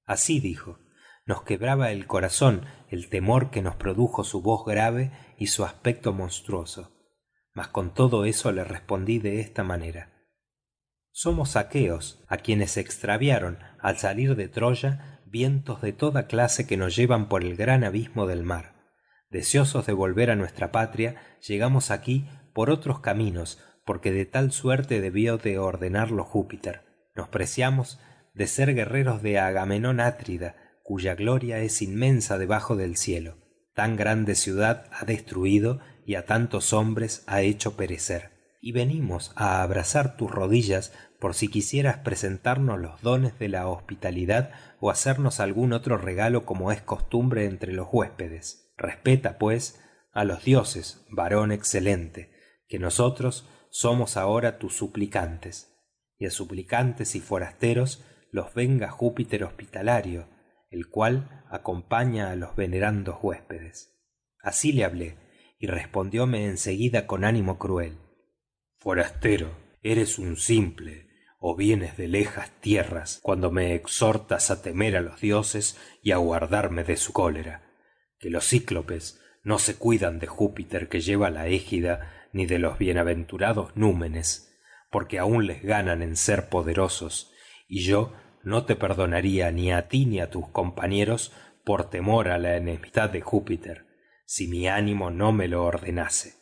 así 0.04 0.40
dijo 0.40 0.80
nos 1.24 1.44
quebraba 1.44 1.92
el 1.92 2.08
corazón 2.08 2.66
el 2.88 3.08
temor 3.08 3.50
que 3.50 3.62
nos 3.62 3.76
produjo 3.76 4.24
su 4.24 4.42
voz 4.42 4.66
grave 4.66 5.12
y 5.38 5.46
su 5.46 5.64
aspecto 5.64 6.12
monstruoso. 6.12 6.90
Mas 7.54 7.68
con 7.68 7.94
todo 7.94 8.24
eso 8.24 8.50
le 8.50 8.64
respondí 8.64 9.20
de 9.20 9.40
esta 9.40 9.62
manera 9.62 10.11
somos 11.12 11.56
aqueos 11.56 12.24
á 12.26 12.38
quienes 12.38 12.78
extraviaron 12.78 13.58
al 13.78 13.98
salir 13.98 14.34
de 14.34 14.48
troya 14.48 15.20
vientos 15.26 15.82
de 15.82 15.92
toda 15.92 16.26
clase 16.26 16.66
que 16.66 16.78
nos 16.78 16.96
llevan 16.96 17.28
por 17.28 17.44
el 17.44 17.54
gran 17.54 17.84
abismo 17.84 18.26
del 18.26 18.42
mar. 18.42 18.72
Deseosos 19.30 19.86
de 19.86 19.92
volver 19.92 20.30
á 20.30 20.36
nuestra 20.36 20.72
patria 20.72 21.16
llegamos 21.46 21.90
aquí 21.90 22.28
por 22.54 22.70
otros 22.70 23.00
caminos 23.00 23.62
porque 23.84 24.10
de 24.10 24.24
tal 24.24 24.52
suerte 24.52 25.00
debió 25.00 25.36
de 25.36 25.58
ordenarlo 25.58 26.24
júpiter. 26.24 26.82
Nos 27.14 27.28
preciamos 27.28 28.00
de 28.34 28.46
ser 28.46 28.74
guerreros 28.74 29.22
de 29.22 29.38
agamenón 29.38 30.00
atrida 30.00 30.56
cuya 30.82 31.14
gloria 31.14 31.58
es 31.58 31.82
inmensa 31.82 32.38
debajo 32.38 32.74
del 32.74 32.96
cielo. 32.96 33.36
Tan 33.74 33.96
grande 33.96 34.34
ciudad 34.34 34.86
ha 34.92 35.04
destruido 35.04 35.80
y 36.06 36.14
á 36.14 36.24
tantos 36.24 36.72
hombres 36.72 37.22
ha 37.26 37.42
hecho 37.42 37.76
perecer 37.76 38.31
y 38.64 38.70
venimos 38.70 39.32
á 39.34 39.60
abrazar 39.62 40.16
tus 40.16 40.30
rodillas 40.30 40.94
por 41.18 41.34
si 41.34 41.48
quisieras 41.48 41.98
presentarnos 41.98 42.80
los 42.80 43.02
dones 43.02 43.36
de 43.40 43.48
la 43.48 43.66
hospitalidad 43.66 44.52
ó 44.80 44.90
hacernos 44.90 45.40
algún 45.40 45.72
otro 45.72 45.98
regalo 45.98 46.46
como 46.46 46.70
es 46.70 46.80
costumbre 46.80 47.44
entre 47.46 47.72
los 47.72 47.88
huéspedes. 47.90 48.72
Respeta 48.76 49.36
pues 49.36 49.82
á 50.12 50.24
los 50.24 50.44
dioses 50.44 51.04
varón 51.10 51.50
excelente 51.50 52.32
que 52.68 52.78
nosotros 52.78 53.48
somos 53.68 54.16
ahora 54.16 54.58
tus 54.58 54.76
suplicantes. 54.76 55.76
Y 56.16 56.26
á 56.26 56.30
suplicantes 56.30 57.16
y 57.16 57.20
forasteros 57.20 58.04
los 58.30 58.54
venga 58.54 58.90
júpiter 58.90 59.42
hospitalario 59.42 60.28
el 60.70 60.88
cual 60.88 61.44
acompaña 61.50 62.30
a 62.30 62.36
los 62.36 62.54
venerandos 62.56 63.18
huéspedes. 63.20 64.00
Así 64.40 64.72
le 64.72 64.84
hablé 64.84 65.18
y 65.58 65.66
respondióme 65.66 66.46
en 66.46 66.56
seguida 66.56 67.06
con 67.06 67.24
ánimo 67.24 67.58
cruel 67.58 67.98
forastero 68.82 69.56
eres 69.84 70.18
un 70.18 70.36
simple 70.36 71.06
ó 71.38 71.54
vienes 71.54 71.96
de 71.96 72.08
lejas 72.08 72.50
tierras 72.60 73.20
cuando 73.22 73.52
me 73.52 73.76
exhortas 73.76 74.50
á 74.50 74.60
temer 74.60 74.96
á 74.96 75.00
los 75.00 75.20
dioses 75.20 75.78
y 76.02 76.10
á 76.10 76.16
guardarme 76.16 76.82
de 76.82 76.96
su 76.96 77.12
cólera 77.12 77.62
que 78.18 78.28
los 78.28 78.44
cíclopes 78.44 79.20
no 79.44 79.60
se 79.60 79.76
cuidan 79.76 80.18
de 80.18 80.26
júpiter 80.26 80.88
que 80.88 81.00
lleva 81.00 81.30
la 81.30 81.46
égida 81.46 82.28
ni 82.32 82.44
de 82.46 82.58
los 82.58 82.76
bienaventurados 82.76 83.76
númenes 83.76 84.58
porque 84.90 85.20
aun 85.20 85.46
les 85.46 85.62
ganan 85.62 86.02
en 86.02 86.16
ser 86.16 86.48
poderosos 86.48 87.32
y 87.68 87.84
yo 87.84 88.12
no 88.42 88.64
te 88.64 88.74
perdonaría 88.74 89.52
ni 89.52 89.70
á 89.70 89.86
ti 89.86 90.06
ni 90.06 90.18
á 90.18 90.28
tus 90.28 90.48
compañeros 90.48 91.32
por 91.62 91.88
temor 91.88 92.30
á 92.30 92.38
la 92.38 92.56
enemistad 92.56 93.10
de 93.10 93.20
júpiter 93.20 93.86
si 94.26 94.48
mi 94.48 94.66
ánimo 94.66 95.10
no 95.10 95.30
me 95.30 95.46
lo 95.46 95.64
ordenase 95.64 96.41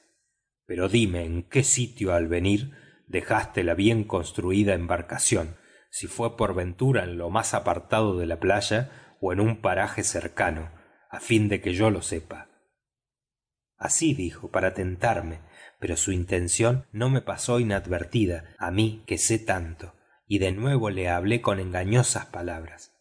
pero 0.70 0.88
dime 0.88 1.24
en 1.24 1.42
qué 1.42 1.64
sitio 1.64 2.14
al 2.14 2.28
venir 2.28 2.70
dejaste 3.08 3.64
la 3.64 3.74
bien 3.74 4.04
construida 4.04 4.74
embarcación 4.74 5.56
si 5.90 6.06
fue 6.06 6.36
por 6.36 6.54
ventura 6.54 7.02
en 7.02 7.18
lo 7.18 7.28
más 7.28 7.54
apartado 7.54 8.16
de 8.16 8.26
la 8.26 8.38
playa 8.38 9.16
ó 9.20 9.32
en 9.32 9.40
un 9.40 9.62
paraje 9.62 10.04
cercano 10.04 10.70
á 11.10 11.18
fin 11.18 11.48
de 11.48 11.60
que 11.60 11.74
yo 11.74 11.90
lo 11.90 12.02
sepa. 12.02 12.50
Así 13.78 14.14
dijo 14.14 14.52
para 14.52 14.72
tentarme 14.72 15.40
pero 15.80 15.96
su 15.96 16.12
intención 16.12 16.86
no 16.92 17.10
me 17.10 17.20
pasó 17.20 17.58
inadvertida 17.58 18.54
á 18.56 18.70
mí 18.70 19.02
que 19.08 19.18
sé 19.18 19.40
tanto 19.40 19.96
y 20.28 20.38
de 20.38 20.52
nuevo 20.52 20.90
le 20.90 21.08
hablé 21.08 21.40
con 21.40 21.58
engañosas 21.58 22.26
palabras. 22.26 22.92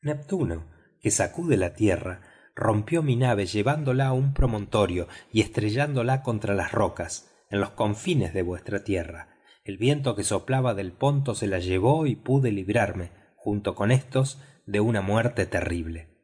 Neptuno 0.00 0.64
que 1.02 1.10
sacude 1.10 1.58
la 1.58 1.74
tierra 1.74 2.22
rompió 2.58 3.02
mi 3.02 3.14
nave 3.14 3.46
llevándola 3.46 4.08
á 4.08 4.12
un 4.12 4.34
promontorio 4.34 5.06
y 5.32 5.40
estrellándola 5.40 6.22
contra 6.22 6.54
las 6.54 6.72
rocas 6.72 7.32
en 7.50 7.60
los 7.60 7.70
confines 7.70 8.34
de 8.34 8.42
vuestra 8.42 8.82
tierra. 8.82 9.38
El 9.64 9.78
viento 9.78 10.16
que 10.16 10.24
soplaba 10.24 10.74
del 10.74 10.92
ponto 10.92 11.34
se 11.34 11.46
la 11.46 11.60
llevó 11.60 12.06
y 12.06 12.16
pude 12.16 12.50
librarme 12.50 13.12
junto 13.36 13.74
con 13.74 13.92
éstos 13.92 14.42
de 14.66 14.80
una 14.80 15.00
muerte 15.00 15.46
terrible. 15.46 16.18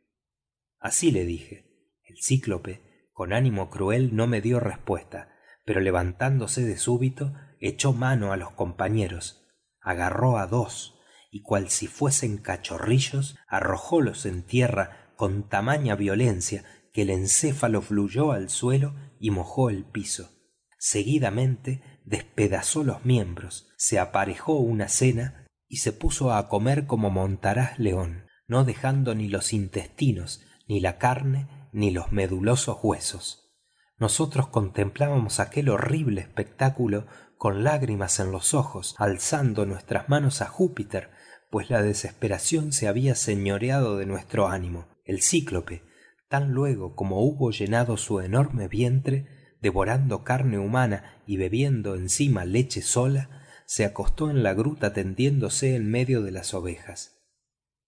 Así 0.80 1.12
le 1.12 1.24
dije. 1.24 1.70
El 2.04 2.16
cíclope 2.20 3.08
con 3.12 3.32
ánimo 3.32 3.70
cruel 3.70 4.14
no 4.16 4.26
me 4.26 4.40
dio 4.40 4.60
respuesta 4.60 5.30
pero 5.64 5.80
levantándose 5.80 6.62
de 6.62 6.76
súbito 6.76 7.32
echó 7.60 7.92
mano 7.92 8.32
á 8.32 8.36
los 8.36 8.50
compañeros 8.50 9.46
agarró 9.80 10.38
a 10.38 10.46
dos 10.46 10.98
y 11.30 11.42
cual 11.42 11.70
si 11.70 11.86
fuesen 11.86 12.38
cachorrillos 12.38 13.36
arrojólos 13.48 14.26
en 14.26 14.42
tierra 14.42 15.03
con 15.16 15.48
tamaña 15.48 15.96
violencia 15.96 16.64
que 16.92 17.02
el 17.02 17.10
encéfalo 17.10 17.82
fluyó 17.82 18.32
al 18.32 18.50
suelo 18.50 18.94
y 19.18 19.30
mojó 19.30 19.70
el 19.70 19.84
piso. 19.84 20.30
Seguidamente 20.78 21.82
despedazó 22.04 22.84
los 22.84 23.04
miembros 23.04 23.68
se 23.76 23.98
aparejó 23.98 24.54
una 24.58 24.88
cena 24.88 25.46
y 25.68 25.78
se 25.78 25.92
puso 25.92 26.32
á 26.32 26.48
comer 26.48 26.86
como 26.86 27.10
montaraz 27.10 27.78
león 27.78 28.24
no 28.46 28.64
dejando 28.64 29.14
ni 29.14 29.28
los 29.28 29.52
intestinos 29.52 30.42
ni 30.68 30.80
la 30.80 30.98
carne 30.98 31.48
ni 31.72 31.90
los 31.90 32.12
medulosos 32.12 32.78
huesos. 32.82 33.52
Nosotros 33.98 34.48
contemplábamos 34.48 35.40
aquel 35.40 35.68
horrible 35.68 36.20
espectáculo 36.20 37.06
con 37.36 37.64
lágrimas 37.64 38.20
en 38.20 38.32
los 38.32 38.54
ojos 38.54 38.94
alzando 38.98 39.66
nuestras 39.66 40.08
manos 40.08 40.42
á 40.42 40.46
júpiter 40.46 41.10
pues 41.50 41.70
la 41.70 41.82
desesperación 41.82 42.72
se 42.72 42.88
había 42.88 43.14
señoreado 43.14 43.96
de 43.96 44.06
nuestro 44.06 44.48
ánimo 44.48 44.86
el 45.04 45.22
cíclope 45.22 45.82
tan 46.28 46.52
luego 46.52 46.96
como 46.96 47.20
hubo 47.20 47.50
llenado 47.50 47.96
su 47.96 48.20
enorme 48.20 48.68
vientre 48.68 49.56
devorando 49.60 50.24
carne 50.24 50.58
humana 50.58 51.22
y 51.26 51.36
bebiendo 51.36 51.94
encima 51.94 52.44
leche 52.44 52.82
sola 52.82 53.42
se 53.66 53.84
acostó 53.84 54.30
en 54.30 54.42
la 54.42 54.52
gruta 54.52 54.92
tendiéndose 54.92 55.74
en 55.74 55.90
medio 55.90 56.22
de 56.22 56.32
las 56.32 56.52
ovejas. 56.52 57.22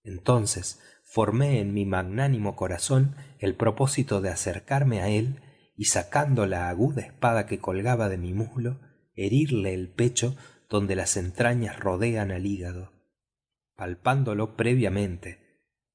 Entonces 0.03 0.81
formé 1.05 1.61
en 1.61 1.75
mi 1.75 1.85
magnánimo 1.85 2.57
corazón 2.57 3.17
el 3.39 3.57
propósito 3.57 4.21
de 4.21 4.31
acercarme 4.31 5.03
a 5.03 5.09
él 5.09 5.43
y 5.77 5.87
sacando 5.87 6.47
la 6.47 6.69
aguda 6.69 7.03
espada 7.03 7.47
que 7.47 7.59
colgaba 7.59 8.09
de 8.09 8.17
mi 8.17 8.33
muslo 8.33 8.81
herirle 9.15 9.75
el 9.75 9.89
pecho 9.89 10.37
donde 10.69 10.97
las 10.97 11.17
entrañas 11.17 11.79
rodean 11.79 12.31
al 12.31 12.47
hígado. 12.47 12.93
Palpándolo 13.77 14.57
previamente 14.57 15.46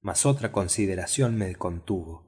mas 0.02 0.26
otra 0.26 0.52
consideración 0.52 1.38
me 1.38 1.56
contuvo. 1.56 2.28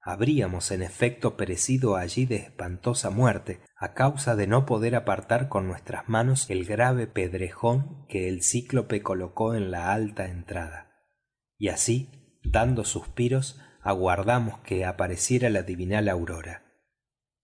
Habríamos 0.00 0.70
en 0.70 0.82
efecto 0.82 1.36
perecido 1.36 1.96
allí 1.96 2.26
de 2.26 2.36
espantosa 2.36 3.10
muerte 3.10 3.60
á 3.76 3.92
causa 3.94 4.36
de 4.36 4.46
no 4.46 4.64
poder 4.64 4.94
apartar 4.94 5.48
con 5.48 5.66
nuestras 5.66 6.08
manos 6.08 6.48
el 6.48 6.64
grave 6.64 7.08
pedrejón 7.08 8.06
que 8.08 8.28
el 8.28 8.44
cíclope 8.44 9.02
colocó 9.02 9.56
en 9.56 9.72
la 9.72 9.92
alta 9.92 10.26
entrada. 10.26 10.92
Y 11.58 11.68
así 11.68 12.38
dando 12.44 12.84
suspiros 12.84 13.58
aguardamos 13.82 14.60
que 14.60 14.84
apareciera 14.84 15.50
la 15.50 15.62
divinal 15.62 16.08
aurora. 16.08 16.62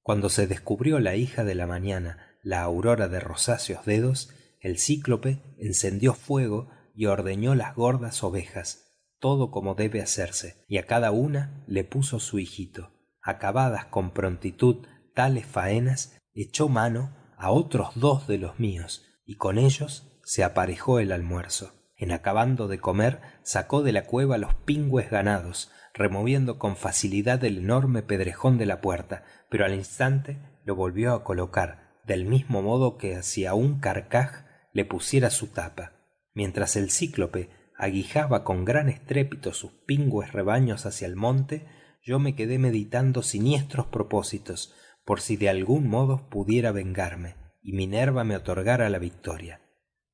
Cuando 0.03 0.29
se 0.29 0.47
descubrió 0.47 1.01
la 1.01 1.17
hija 1.17 1.43
de 1.43 1.57
la 1.57 1.67
mañana 1.67 2.39
la 2.45 2.63
aurora 2.63 3.09
de 3.09 3.19
rosáceos 3.19 3.85
dedos 3.87 4.33
el 4.61 4.79
cíclope 4.79 5.43
encendió 5.59 6.15
fuego 6.15 6.71
y 6.95 7.07
ordeñó 7.07 7.57
las 7.57 7.75
gordas 7.75 8.23
ovejas 8.23 8.91
todo 9.23 9.53
como 9.53 9.77
debe 9.77 10.03
hacerse 10.03 10.65
y 10.67 10.79
a 10.79 10.87
cada 10.87 11.13
una 11.13 11.63
le 11.69 11.85
puso 11.85 12.19
su 12.19 12.41
hijito. 12.41 12.91
Acabadas 13.23 13.85
con 13.85 14.11
prontitud 14.11 14.85
tales 15.15 15.47
faenas 15.47 16.19
echó 16.35 16.69
mano 16.69 17.15
a 17.39 17.53
otros 17.53 17.91
dos 17.95 18.27
de 18.27 18.39
los 18.39 18.59
míos 18.59 19.07
y 19.25 19.37
con 19.37 19.59
ellos 19.59 20.19
se 20.25 20.43
aparejó 20.43 20.99
el 20.99 21.13
almuerzo. 21.13 21.73
En 21.97 22.11
acabando 22.11 22.67
de 22.67 22.81
comer 22.81 23.21
sacó 23.45 23.85
de 23.85 23.93
la 23.93 24.07
cueva 24.07 24.39
los 24.39 24.55
pingües 24.55 25.09
ganados 25.09 25.71
removiendo 25.95 26.59
con 26.59 26.75
facilidad 26.75 27.45
el 27.45 27.59
enorme 27.59 28.03
pedrejón 28.03 28.59
de 28.59 28.67
la 28.67 28.81
puerta 28.81 29.23
pero 29.49 29.65
al 29.65 29.75
instante 29.75 30.43
lo 30.65 30.75
volvió 30.75 31.15
a 31.15 31.23
colocar 31.23 31.93
del 32.05 32.25
mismo 32.25 32.61
modo 32.61 32.99
que 32.99 33.23
si 33.23 33.47
a 33.47 33.55
un 33.55 33.79
carcaj 33.79 34.47
le 34.73 34.85
pusiera 34.85 35.31
su 35.31 35.47
tapa. 35.47 35.93
Mientras 36.35 36.75
el 36.75 36.91
cíclope 36.91 37.62
aguijaba 37.83 38.45
con 38.45 38.64
gran 38.64 38.88
estrépito 38.88 39.53
sus 39.53 39.73
pingües 39.73 40.33
rebaños 40.33 40.87
hacia 40.87 41.09
el 41.09 41.16
monte 41.16 41.66
yo 42.01 42.21
me 42.21 42.37
quedé 42.37 42.61
meditando 42.61 43.23
siniestros 43.23 43.87
propósitos 43.87 44.73
por 45.05 45.21
si 45.21 45.37
de 45.37 45.49
algún 45.49 45.88
modo 45.88 46.29
pudiera 46.29 46.71
vengarme 46.71 47.35
y 47.61 47.73
minerva 47.73 48.23
me 48.23 48.37
otorgara 48.37 48.88
la 48.88 49.01
victoria. 49.01 49.62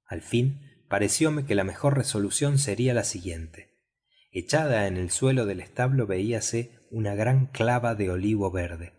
Al 0.07 0.23
fin 0.23 0.63
parecióme 0.89 1.45
que 1.45 1.55
la 1.55 1.63
mejor 1.63 1.99
resolución 1.99 2.57
sería 2.57 2.95
la 2.95 3.05
siguiente. 3.05 3.69
Echada 4.33 4.87
en 4.87 4.97
el 4.97 5.11
suelo 5.11 5.45
del 5.45 5.61
establo 5.61 6.07
veíase 6.07 6.87
una 6.91 7.15
gran 7.15 7.49
clava 7.49 7.95
de 7.95 8.11
olivo 8.11 8.51
verde 8.51 8.95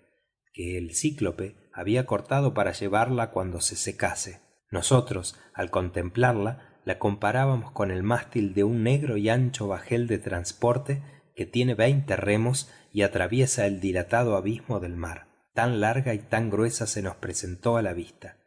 que 0.53 0.77
el 0.77 0.93
cíclope 0.93 1.55
había 1.73 2.05
cortado 2.05 2.53
para 2.53 2.73
llevarla 2.73 3.31
cuando 3.31 3.61
se 3.61 3.75
secase. 3.75 4.41
Nosotros 4.69 5.39
al 5.55 5.71
contemplarla 5.71 6.68
la 6.89 6.97
comparábamos 6.97 7.69
con 7.69 7.91
el 7.91 8.01
mástil 8.01 8.55
de 8.55 8.63
un 8.63 8.81
negro 8.81 9.15
y 9.15 9.29
ancho 9.29 9.67
bajel 9.67 10.07
de 10.07 10.17
transporte 10.17 11.03
que 11.35 11.45
tiene 11.45 11.75
veinte 11.75 12.15
remos 12.15 12.71
y 12.91 13.03
atraviesa 13.03 13.67
el 13.67 13.79
dilatado 13.79 14.35
abismo 14.35 14.79
del 14.79 14.95
mar. 14.95 15.27
Tan 15.53 15.81
larga 15.81 16.15
y 16.15 16.17
tan 16.17 16.49
gruesa 16.49 16.87
se 16.87 17.03
nos 17.03 17.15
presentó 17.17 17.77
a 17.77 17.83
la 17.83 17.93
vista. 17.93 18.37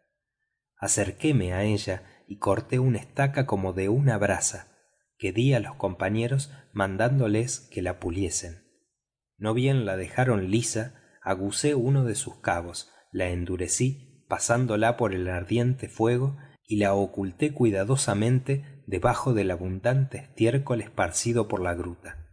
Acerquéme 0.77 1.53
a 1.53 1.63
ella 1.63 2.03
y 2.27 2.39
corté 2.39 2.81
una 2.81 2.99
estaca 2.99 3.47
como 3.47 3.75
de 3.75 3.89
una 3.89 4.19
brasa 4.19 4.77
que 5.19 5.33
di 5.33 5.55
a 5.55 5.61
los 5.61 5.77
compañeros 5.77 6.53
mandándoles 6.73 7.61
que 7.61 7.81
la 7.81 8.01
puliesen. 8.01 8.65
No 9.39 9.55
bien 9.55 9.87
la 9.87 9.97
dejaron 9.97 10.51
lisa 10.51 11.01
agucé 11.23 11.77
uno 11.77 12.03
de 12.03 12.17
sus 12.17 12.41
cabos 12.41 12.91
la 13.13 13.29
endurecí 13.29 14.27
pasándola 14.29 14.97
por 14.97 15.15
el 15.15 15.29
ardiente 15.29 15.89
fuego 15.89 16.39
y 16.67 16.77
la 16.77 16.95
oculté 16.95 17.53
cuidadosamente 17.53 18.83
debajo 18.87 19.35
del 19.35 19.51
abundante 19.51 20.19
estiércol 20.19 20.81
esparcido 20.81 21.49
por 21.49 21.61
la 21.61 21.75
gruta. 21.75 22.27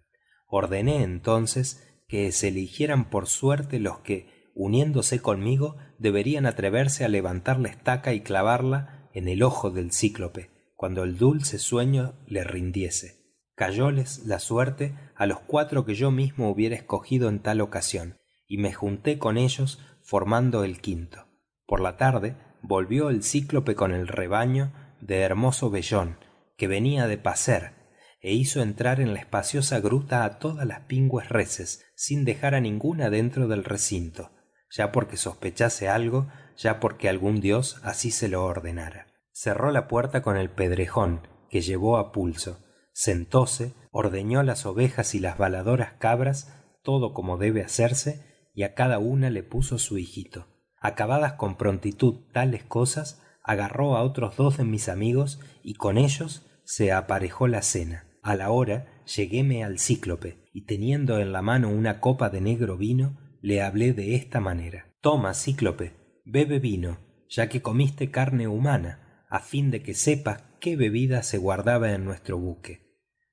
Ordené 0.48 1.04
entonces 1.04 1.86
que 2.08 2.32
se 2.32 2.50
eligieran 2.50 3.10
por 3.10 3.28
suerte 3.28 3.80
los 3.80 4.00
que 4.00 4.50
uniéndose 4.56 5.22
conmigo 5.22 5.78
deberían 6.00 6.46
atreverse 6.46 7.06
a 7.06 7.08
levantar 7.08 7.60
la 7.60 7.70
estaca 7.70 8.14
y 8.14 8.22
clavarla 8.22 9.10
en 9.14 9.28
el 9.28 9.44
ojo 9.44 9.70
del 9.72 9.92
cíclope 9.92 10.50
cuando 10.76 11.04
el 11.04 11.18
dulce 11.18 11.60
sueño 11.60 12.14
le 12.26 12.44
rindiese. 12.44 13.20
Cayóles 13.56 14.26
la 14.26 14.40
suerte 14.40 14.96
a 15.16 15.26
los 15.26 15.42
cuatro 15.42 15.86
que 15.86 15.94
yo 15.94 16.12
mismo 16.12 16.50
hubiera 16.50 16.76
escogido 16.76 17.28
en 17.28 17.40
tal 17.40 17.62
ocasión 17.62 18.18
y 18.48 18.58
me 18.58 18.74
junté 18.74 19.20
con 19.20 19.38
ellos 19.38 19.80
formando 20.02 20.64
el 20.64 20.80
quinto. 20.80 21.28
Por 21.66 21.82
la 21.82 21.98
tarde 21.98 22.38
volvió 22.62 23.10
el 23.10 23.24
cíclope 23.24 23.76
con 23.76 23.92
el 23.92 24.08
rebaño 24.08 24.74
de 25.02 25.22
hermoso 25.22 25.70
vellón 25.70 26.18
que 26.58 26.68
venía 26.68 27.08
de 27.08 27.18
pacer 27.18 27.74
e 28.22 28.34
hizo 28.34 28.62
entrar 28.62 29.00
en 29.00 29.14
la 29.14 29.20
espaciosa 29.20 29.80
gruta 29.80 30.26
a 30.26 30.40
todas 30.40 30.68
las 30.68 30.82
pingües 30.82 31.30
reses 31.30 31.86
sin 31.96 32.26
dejar 32.26 32.56
a 32.56 32.60
ninguna 32.60 33.10
dentro 33.10 33.48
del 33.48 33.64
recinto 33.64 34.32
ya 34.72 34.92
porque 34.92 35.18
sospechase 35.18 35.90
algo 35.90 36.28
ya 36.58 36.80
porque 36.80 37.10
algún 37.10 37.40
dios 37.42 37.80
así 37.84 38.12
se 38.12 38.28
lo 38.28 38.44
ordenara. 38.44 39.08
Cerró 39.32 39.72
la 39.72 39.88
puerta 39.88 40.22
con 40.22 40.38
el 40.38 40.50
pedrejón 40.50 41.28
que 41.50 41.62
llevó 41.62 41.98
a 41.98 42.12
pulso 42.12 42.60
sentóse 42.92 43.74
ordeñó 43.92 44.44
las 44.44 44.66
ovejas 44.66 45.16
y 45.16 45.20
las 45.20 45.38
baladoras 45.38 45.94
cabras 46.00 46.54
todo 46.84 47.14
como 47.14 47.38
debe 47.38 47.64
hacerse 47.64 48.50
y 48.54 48.64
a 48.64 48.74
cada 48.74 49.00
una 49.00 49.30
le 49.30 49.44
puso 49.44 49.80
su 49.80 49.98
hijito 49.98 50.48
acabadas 50.82 51.34
con 51.34 51.58
prontitud 51.58 52.22
tales 52.32 52.64
cosas 52.64 53.22
agarró 53.44 53.96
a 53.96 54.04
otros 54.04 54.36
dos 54.38 54.58
de 54.58 54.64
mis 54.64 54.90
amigos 54.90 55.40
y 55.64 55.74
con 55.74 55.98
ellos 55.98 56.46
se 56.64 56.92
aparejó 56.92 57.48
la 57.48 57.62
cena. 57.62 58.06
A 58.22 58.36
la 58.36 58.52
hora 58.52 58.88
lleguéme 59.06 59.64
al 59.64 59.80
cíclope 59.80 60.50
y 60.54 60.66
teniendo 60.66 61.20
en 61.20 61.32
la 61.32 61.42
mano 61.42 61.70
una 61.70 62.00
copa 62.00 62.30
de 62.30 62.42
negro 62.42 62.78
vino 62.78 63.18
le 63.42 63.62
hablé 63.62 63.94
de 63.94 64.16
esta 64.16 64.40
manera. 64.40 64.94
Toma 65.02 65.34
cíclope 65.34 65.94
bebe 66.26 66.60
vino 66.60 67.00
ya 67.30 67.48
que 67.48 67.62
comiste 67.62 68.12
carne 68.12 68.48
humana 68.48 69.26
a 69.30 69.40
fin 69.40 69.72
de 69.72 69.84
que 69.84 69.94
sepas 69.94 70.44
qué 70.60 70.76
bebida 70.76 71.24
se 71.24 71.38
guardaba 71.38 71.94
en 71.94 72.04
nuestro 72.04 72.38
buque. 72.38 72.90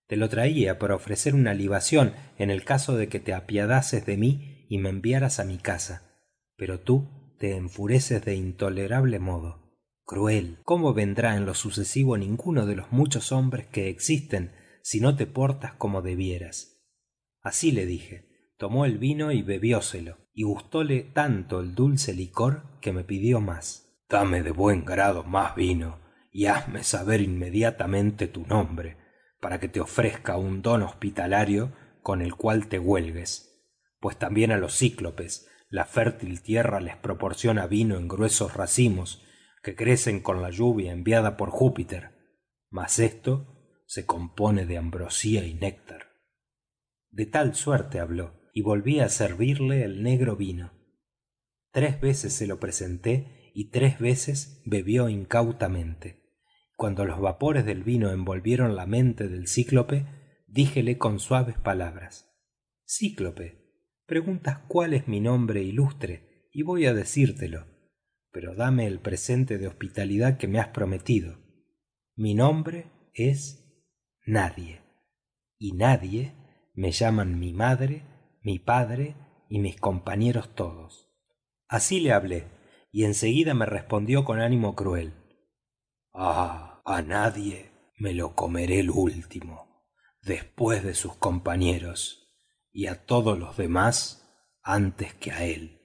Te 0.06 0.16
lo 0.16 0.28
traía 0.28 0.78
para 0.78 0.94
ofrecer 0.94 1.34
una 1.34 1.54
libación 1.54 2.14
en 2.38 2.50
el 2.50 2.64
caso 2.64 2.96
de 2.96 3.08
que 3.08 3.18
te 3.18 3.34
apiadases 3.34 4.06
de 4.06 4.16
mí 4.16 4.66
y 4.68 4.78
me 4.78 4.90
enviaras 4.90 5.40
a 5.40 5.44
mi 5.44 5.58
casa. 5.58 6.02
Pero 6.56 6.80
tú 6.80 7.25
te 7.38 7.56
enfureces 7.56 8.24
de 8.24 8.34
intolerable 8.34 9.18
modo 9.18 9.64
cruel. 10.04 10.58
Cómo 10.62 10.94
vendrá 10.94 11.36
en 11.36 11.46
lo 11.46 11.54
sucesivo 11.54 12.16
ninguno 12.16 12.66
de 12.66 12.76
los 12.76 12.92
muchos 12.92 13.32
hombres 13.32 13.66
que 13.66 13.88
existen 13.88 14.52
si 14.82 15.00
no 15.00 15.16
te 15.16 15.26
portas 15.26 15.72
como 15.74 16.00
debieras 16.02 16.76
así 17.46 17.70
le 17.70 17.86
dije. 17.86 18.26
Tomó 18.58 18.86
el 18.86 18.98
vino 18.98 19.30
y 19.30 19.42
bebióselo 19.42 20.18
y 20.34 20.42
gustóle 20.42 21.02
tanto 21.02 21.60
el 21.60 21.76
dulce 21.76 22.12
licor 22.12 22.80
que 22.80 22.92
me 22.92 23.04
pidió 23.04 23.40
más. 23.40 24.02
Dame 24.08 24.42
de 24.42 24.50
buen 24.50 24.84
grado 24.84 25.22
más 25.22 25.54
vino 25.54 26.00
y 26.32 26.46
hazme 26.46 26.82
saber 26.82 27.20
inmediatamente 27.20 28.26
tu 28.26 28.44
nombre 28.46 28.96
para 29.40 29.60
que 29.60 29.68
te 29.68 29.80
ofrezca 29.80 30.36
un 30.36 30.60
don 30.60 30.82
hospitalario 30.82 31.72
con 32.02 32.20
el 32.20 32.34
cual 32.34 32.66
te 32.66 32.80
huelgues. 32.80 33.62
Pues 34.00 34.18
también 34.18 34.50
á 34.50 34.56
los 34.56 34.76
cíclopes 34.76 35.48
la 35.68 35.84
fértil 35.84 36.42
tierra 36.42 36.80
les 36.80 36.96
proporciona 36.96 37.66
vino 37.66 37.96
en 37.96 38.08
gruesos 38.08 38.54
racimos 38.54 39.22
que 39.62 39.74
crecen 39.74 40.20
con 40.20 40.42
la 40.42 40.50
lluvia 40.50 40.92
enviada 40.92 41.36
por 41.36 41.50
júpiter 41.50 42.16
mas 42.70 42.98
esto 42.98 43.82
se 43.86 44.04
compone 44.04 44.66
de 44.66 44.76
ambrosía 44.76 45.46
y 45.46 45.54
néctar. 45.54 46.08
De 47.10 47.24
tal 47.24 47.54
suerte 47.54 48.00
habló 48.00 48.34
y 48.52 48.62
volví 48.62 49.00
á 49.00 49.08
servirle 49.08 49.84
el 49.84 50.02
negro 50.02 50.36
vino. 50.36 50.72
Tres 51.70 52.00
veces 52.00 52.32
se 52.32 52.46
lo 52.46 52.58
presenté 52.58 53.50
y 53.54 53.70
tres 53.70 53.98
veces 53.98 54.60
bebió 54.66 55.08
incautamente. 55.08 56.22
Cuando 56.76 57.04
los 57.06 57.20
vapores 57.20 57.64
del 57.64 57.84
vino 57.84 58.10
envolvieron 58.10 58.76
la 58.76 58.86
mente 58.86 59.28
del 59.28 59.48
cíclope 59.48 60.04
díjele 60.46 60.98
con 60.98 61.18
suaves 61.18 61.58
palabras 61.58 62.26
cíclope 62.86 63.65
preguntas 64.06 64.60
cuál 64.68 64.94
es 64.94 65.08
mi 65.08 65.20
nombre 65.20 65.62
ilustre 65.62 66.48
y 66.52 66.62
voy 66.62 66.86
á 66.86 66.94
decírtelo 66.94 67.76
pero 68.36 68.54
dame 68.54 68.86
el 68.86 69.00
presente 69.00 69.56
de 69.56 69.66
hospitalidad 69.66 70.36
que 70.36 70.46
me 70.46 70.60
has 70.60 70.68
prometido. 70.68 71.38
Mi 72.16 72.34
nombre 72.34 72.92
es 73.14 73.82
nadie 74.26 74.82
y 75.58 75.72
nadie 75.72 76.34
me 76.74 76.92
llaman 76.92 77.38
mi 77.38 77.54
madre 77.54 78.02
mi 78.42 78.58
padre 78.58 79.16
y 79.48 79.58
mis 79.58 79.80
compañeros 79.80 80.54
todos. 80.54 81.08
Así 81.66 81.98
le 81.98 82.12
hablé 82.12 82.44
y 82.92 83.04
en 83.04 83.14
seguida 83.14 83.54
me 83.54 83.64
respondió 83.64 84.26
con 84.26 84.38
ánimo 84.38 84.76
cruel. 84.76 85.14
Ah 86.12 86.82
á 86.84 87.00
nadie 87.00 87.70
me 87.96 88.12
lo 88.12 88.34
comeré 88.34 88.80
el 88.80 88.90
último 88.90 89.82
después 90.20 90.84
de 90.84 90.92
sus 90.92 91.14
compañeros 91.14 92.25
y 92.76 92.88
á 92.88 93.06
todos 93.06 93.38
los 93.38 93.56
demás 93.56 94.22
antes 94.62 95.14
que 95.14 95.32
á 95.32 95.44
él. 95.44 95.80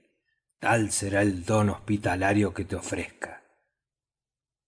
Tal 0.60 0.90
será 0.90 1.22
el 1.22 1.46
don 1.46 1.70
hospitalario 1.70 2.52
que 2.52 2.66
te 2.66 2.76
ofrezca. 2.76 3.42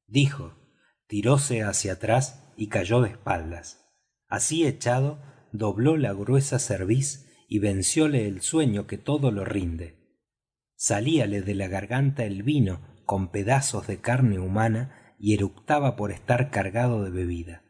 Dijo 0.07 0.55
tiróse 1.07 1.63
hacia 1.63 1.93
atrás 1.93 2.51
y 2.57 2.69
cayó 2.69 3.03
de 3.03 3.11
espaldas. 3.11 3.85
Así 4.27 4.67
echado 4.67 5.19
dobló 5.53 5.99
la 5.99 6.15
gruesa 6.15 6.59
cerviz 6.59 7.31
y 7.47 7.59
vencióle 7.59 8.27
el 8.27 8.41
sueño 8.41 8.87
que 8.87 8.97
todo 8.97 9.31
lo 9.31 9.45
rinde. 9.45 10.25
Salíale 10.77 11.43
de 11.43 11.55
la 11.55 11.69
garganta 11.69 12.25
el 12.25 12.43
vino 12.43 12.81
con 13.05 13.31
pedazos 13.31 13.87
de 13.87 14.01
carne 14.01 14.39
humana 14.39 15.15
y 15.19 15.35
eructaba 15.35 15.95
por 15.95 16.11
estar 16.11 16.51
cargado 16.51 17.05
de 17.05 17.11
bebida. 17.11 17.65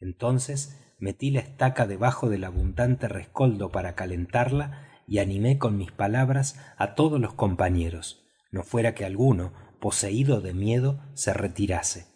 Entonces 0.00 0.76
metí 1.00 1.30
la 1.30 1.40
estaca 1.40 1.86
debajo 1.86 2.28
del 2.28 2.44
abundante 2.44 3.08
rescoldo 3.08 3.70
para 3.70 3.94
calentarla 3.94 4.86
y 5.06 5.18
animé 5.18 5.58
con 5.58 5.76
mis 5.76 5.90
palabras 5.90 6.60
á 6.76 6.94
todos 6.94 7.20
los 7.20 7.34
compañeros 7.34 8.20
no 8.50 8.62
fuera 8.62 8.94
que 8.94 9.04
alguno 9.04 9.52
poseído 9.80 10.40
de 10.40 10.54
miedo 10.54 11.00
se 11.14 11.32
retirase. 11.32 12.06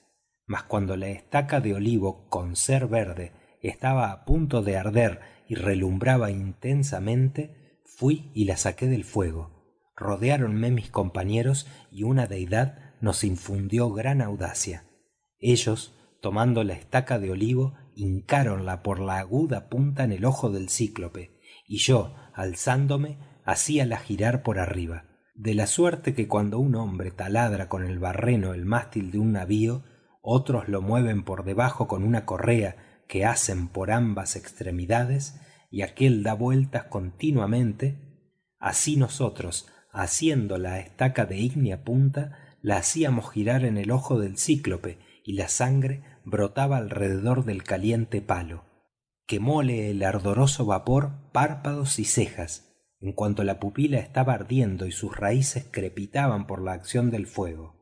Mas 0.46 0.64
cuando 0.64 0.96
la 0.96 1.08
estaca 1.08 1.60
de 1.60 1.74
olivo 1.74 2.28
con 2.28 2.56
ser 2.56 2.86
verde 2.86 3.32
estaba 3.62 4.10
á 4.10 4.24
punto 4.24 4.62
de 4.62 4.76
arder 4.76 5.20
y 5.48 5.54
relumbraba 5.54 6.30
intensamente 6.30 7.80
fui 7.84 8.30
y 8.34 8.44
la 8.44 8.56
saqué 8.56 8.86
del 8.86 9.04
fuego. 9.04 9.52
Rodeáronme 9.96 10.70
mis 10.70 10.90
compañeros 10.90 11.66
y 11.90 12.02
una 12.02 12.26
deidad 12.26 12.94
nos 13.00 13.22
infundió 13.24 13.90
gran 13.92 14.20
audacia. 14.20 14.84
Ellos 15.38 15.94
tomando 16.20 16.64
la 16.64 16.74
estaca 16.74 17.18
de 17.18 17.30
olivo 17.30 17.74
hincáronla 17.96 18.82
por 18.82 19.00
la 19.00 19.18
aguda 19.18 19.68
punta 19.68 20.04
en 20.04 20.12
el 20.12 20.24
ojo 20.24 20.50
del 20.50 20.68
cíclope 20.68 21.40
y 21.66 21.78
yo 21.78 22.14
alzándome 22.34 23.18
hacíala 23.44 23.98
girar 23.98 24.42
por 24.42 24.58
arriba. 24.58 25.04
De 25.34 25.54
la 25.54 25.66
suerte 25.66 26.14
que 26.14 26.28
cuando 26.28 26.58
un 26.58 26.76
hombre 26.76 27.10
taladra 27.10 27.68
con 27.68 27.84
el 27.84 27.98
barreno 27.98 28.54
el 28.54 28.64
mástil 28.64 29.10
de 29.10 29.18
un 29.18 29.32
navío 29.32 29.84
otros 30.22 30.68
lo 30.68 30.80
mueven 30.80 31.24
por 31.24 31.44
debajo 31.44 31.88
con 31.88 32.04
una 32.04 32.24
correa 32.24 33.02
que 33.08 33.24
hacen 33.24 33.68
por 33.68 33.90
ambas 33.90 34.36
extremidades 34.36 35.40
y 35.70 35.82
aquél 35.82 36.22
da 36.22 36.34
vueltas 36.34 36.84
continuamente 36.84 37.98
así 38.58 38.96
nosotros 38.96 39.68
haciendo 39.90 40.56
la 40.56 40.78
estaca 40.78 41.26
de 41.26 41.38
ígnea 41.38 41.84
punta 41.84 42.38
la 42.62 42.78
hacíamos 42.78 43.30
girar 43.30 43.64
en 43.64 43.76
el 43.76 43.90
ojo 43.90 44.18
del 44.18 44.38
cíclope 44.38 44.98
y 45.24 45.34
la 45.34 45.48
sangre 45.48 46.02
brotaba 46.24 46.78
alrededor 46.78 47.44
del 47.44 47.62
caliente 47.62 48.20
palo. 48.22 48.64
Quemóle 49.26 49.90
el 49.90 50.02
ardoroso 50.02 50.66
vapor 50.66 51.12
párpados 51.32 51.98
y 51.98 52.04
cejas 52.04 52.70
en 53.04 53.12
cuanto 53.12 53.44
la 53.44 53.60
pupila 53.60 53.98
estaba 53.98 54.32
ardiendo 54.32 54.86
y 54.86 54.92
sus 54.92 55.14
raíces 55.14 55.66
crepitaban 55.70 56.46
por 56.46 56.62
la 56.62 56.72
acción 56.72 57.10
del 57.10 57.26
fuego. 57.26 57.76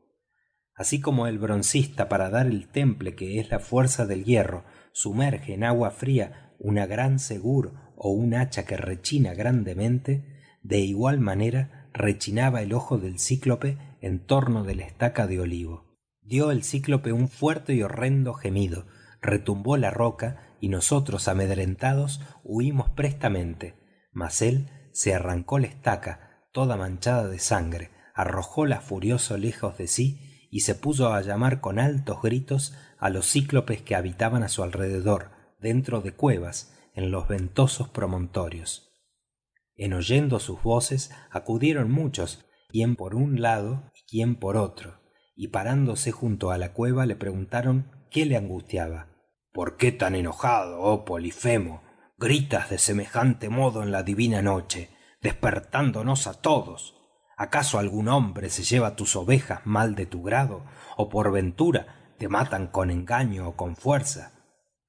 Así 0.75 0.99
como 0.99 1.27
el 1.27 1.39
broncista 1.39 2.09
para 2.09 2.29
dar 2.29 2.47
el 2.47 2.67
temple 2.67 3.15
que 3.15 3.39
es 3.39 3.49
la 3.49 3.59
fuerza 3.59 4.05
del 4.05 4.25
hierro 4.25 4.65
sumerge 4.91 5.53
en 5.53 5.63
agua 5.63 5.91
fría 5.91 6.53
una 6.59 6.85
gran 6.87 7.19
segur 7.19 7.73
ó 7.95 8.09
un 8.09 8.33
hacha 8.33 8.65
que 8.65 8.75
rechina 8.75 9.33
grandemente 9.33 10.41
de 10.61 10.79
igual 10.79 11.19
manera 11.19 11.89
rechinaba 11.93 12.61
el 12.61 12.73
ojo 12.73 12.97
del 12.97 13.17
cíclope 13.17 13.77
en 14.01 14.25
torno 14.25 14.63
de 14.63 14.75
la 14.75 14.83
estaca 14.83 15.25
de 15.25 15.39
olivo 15.39 15.92
dio 16.25 16.51
el 16.51 16.63
cíclope 16.63 17.11
un 17.11 17.29
fuerte 17.29 17.73
y 17.73 17.83
horrendo 17.83 18.33
gemido 18.33 18.85
retumbó 19.21 19.77
la 19.77 19.89
roca 19.89 20.55
y 20.59 20.69
nosotros 20.69 21.27
amedrentados 21.27 22.21
huimos 22.43 22.89
prestamente. 22.89 23.75
Mas 24.11 24.41
él 24.41 24.69
se 24.91 25.15
arrancó 25.15 25.57
la 25.59 25.67
estaca 25.67 26.47
toda 26.51 26.77
manchada 26.77 27.27
de 27.27 27.39
sangre 27.39 27.91
arrojóla 28.13 28.79
furioso 28.79 29.37
lejos 29.37 29.77
de 29.77 29.87
sí 29.87 30.47
y 30.51 30.59
se 30.59 30.75
puso 30.75 31.11
á 31.11 31.21
llamar 31.21 31.61
con 31.61 31.79
altos 31.79 32.21
gritos 32.21 32.75
á 32.99 33.09
los 33.09 33.31
cíclopes 33.31 33.81
que 33.81 33.95
habitaban 33.95 34.43
á 34.43 34.49
su 34.49 34.61
alrededor 34.61 35.31
dentro 35.59 36.01
de 36.01 36.13
cuevas 36.13 36.77
en 36.93 37.09
los 37.09 37.27
ventosos 37.27 37.89
promontorios. 37.89 38.91
En 39.75 39.93
oyendo 39.93 40.39
sus 40.39 40.61
voces 40.61 41.11
acudieron 41.31 41.89
muchos 41.89 42.45
quien 42.69 42.95
por 42.95 43.15
un 43.15 43.41
lado 43.41 43.91
y 43.95 44.03
quien 44.03 44.35
por 44.35 44.57
otro 44.57 45.02
y 45.35 45.47
parándose 45.47 46.11
junto 46.11 46.51
á 46.51 46.57
la 46.57 46.73
cueva 46.73 47.05
le 47.05 47.15
preguntaron 47.15 47.89
qué 48.09 48.25
le 48.25 48.37
angustiaba. 48.37 49.07
Por 49.51 49.77
qué 49.77 49.91
tan 49.91 50.15
enojado 50.15 50.81
oh 50.81 51.05
polifemo 51.05 51.81
gritas 52.17 52.69
de 52.69 52.77
semejante 52.77 53.49
modo 53.49 53.83
en 53.83 53.91
la 53.91 54.03
divina 54.03 54.41
noche 54.41 54.89
despertándonos 55.21 56.27
á 56.27 56.33
todos. 56.33 56.95
Acaso 57.37 57.79
algún 57.79 58.07
hombre 58.09 58.49
se 58.49 58.63
lleva 58.63 58.95
tus 58.95 59.15
ovejas 59.15 59.61
mal 59.65 59.95
de 59.95 60.05
tu 60.05 60.21
grado 60.21 60.63
ó 60.97 61.09
por 61.09 61.31
ventura 61.31 62.13
te 62.17 62.27
matan 62.29 62.67
con 62.67 62.91
engaño 62.91 63.49
ó 63.49 63.55
con 63.55 63.75
fuerza 63.75 64.31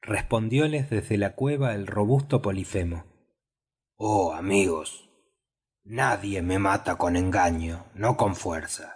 respondióles 0.03 0.91
desde 0.91 1.17
la 1.17 1.35
cueva 1.35 1.75
el 1.75 1.87
robusto 1.87 2.43
polifemo. 2.43 3.05
Oh 3.97 4.35
amigos 4.35 5.09
nadie 5.85 6.43
me 6.43 6.59
mata 6.59 6.97
con 6.97 7.17
engaño 7.17 7.87
no 7.95 8.17
con 8.17 8.37
fuerza 8.37 8.94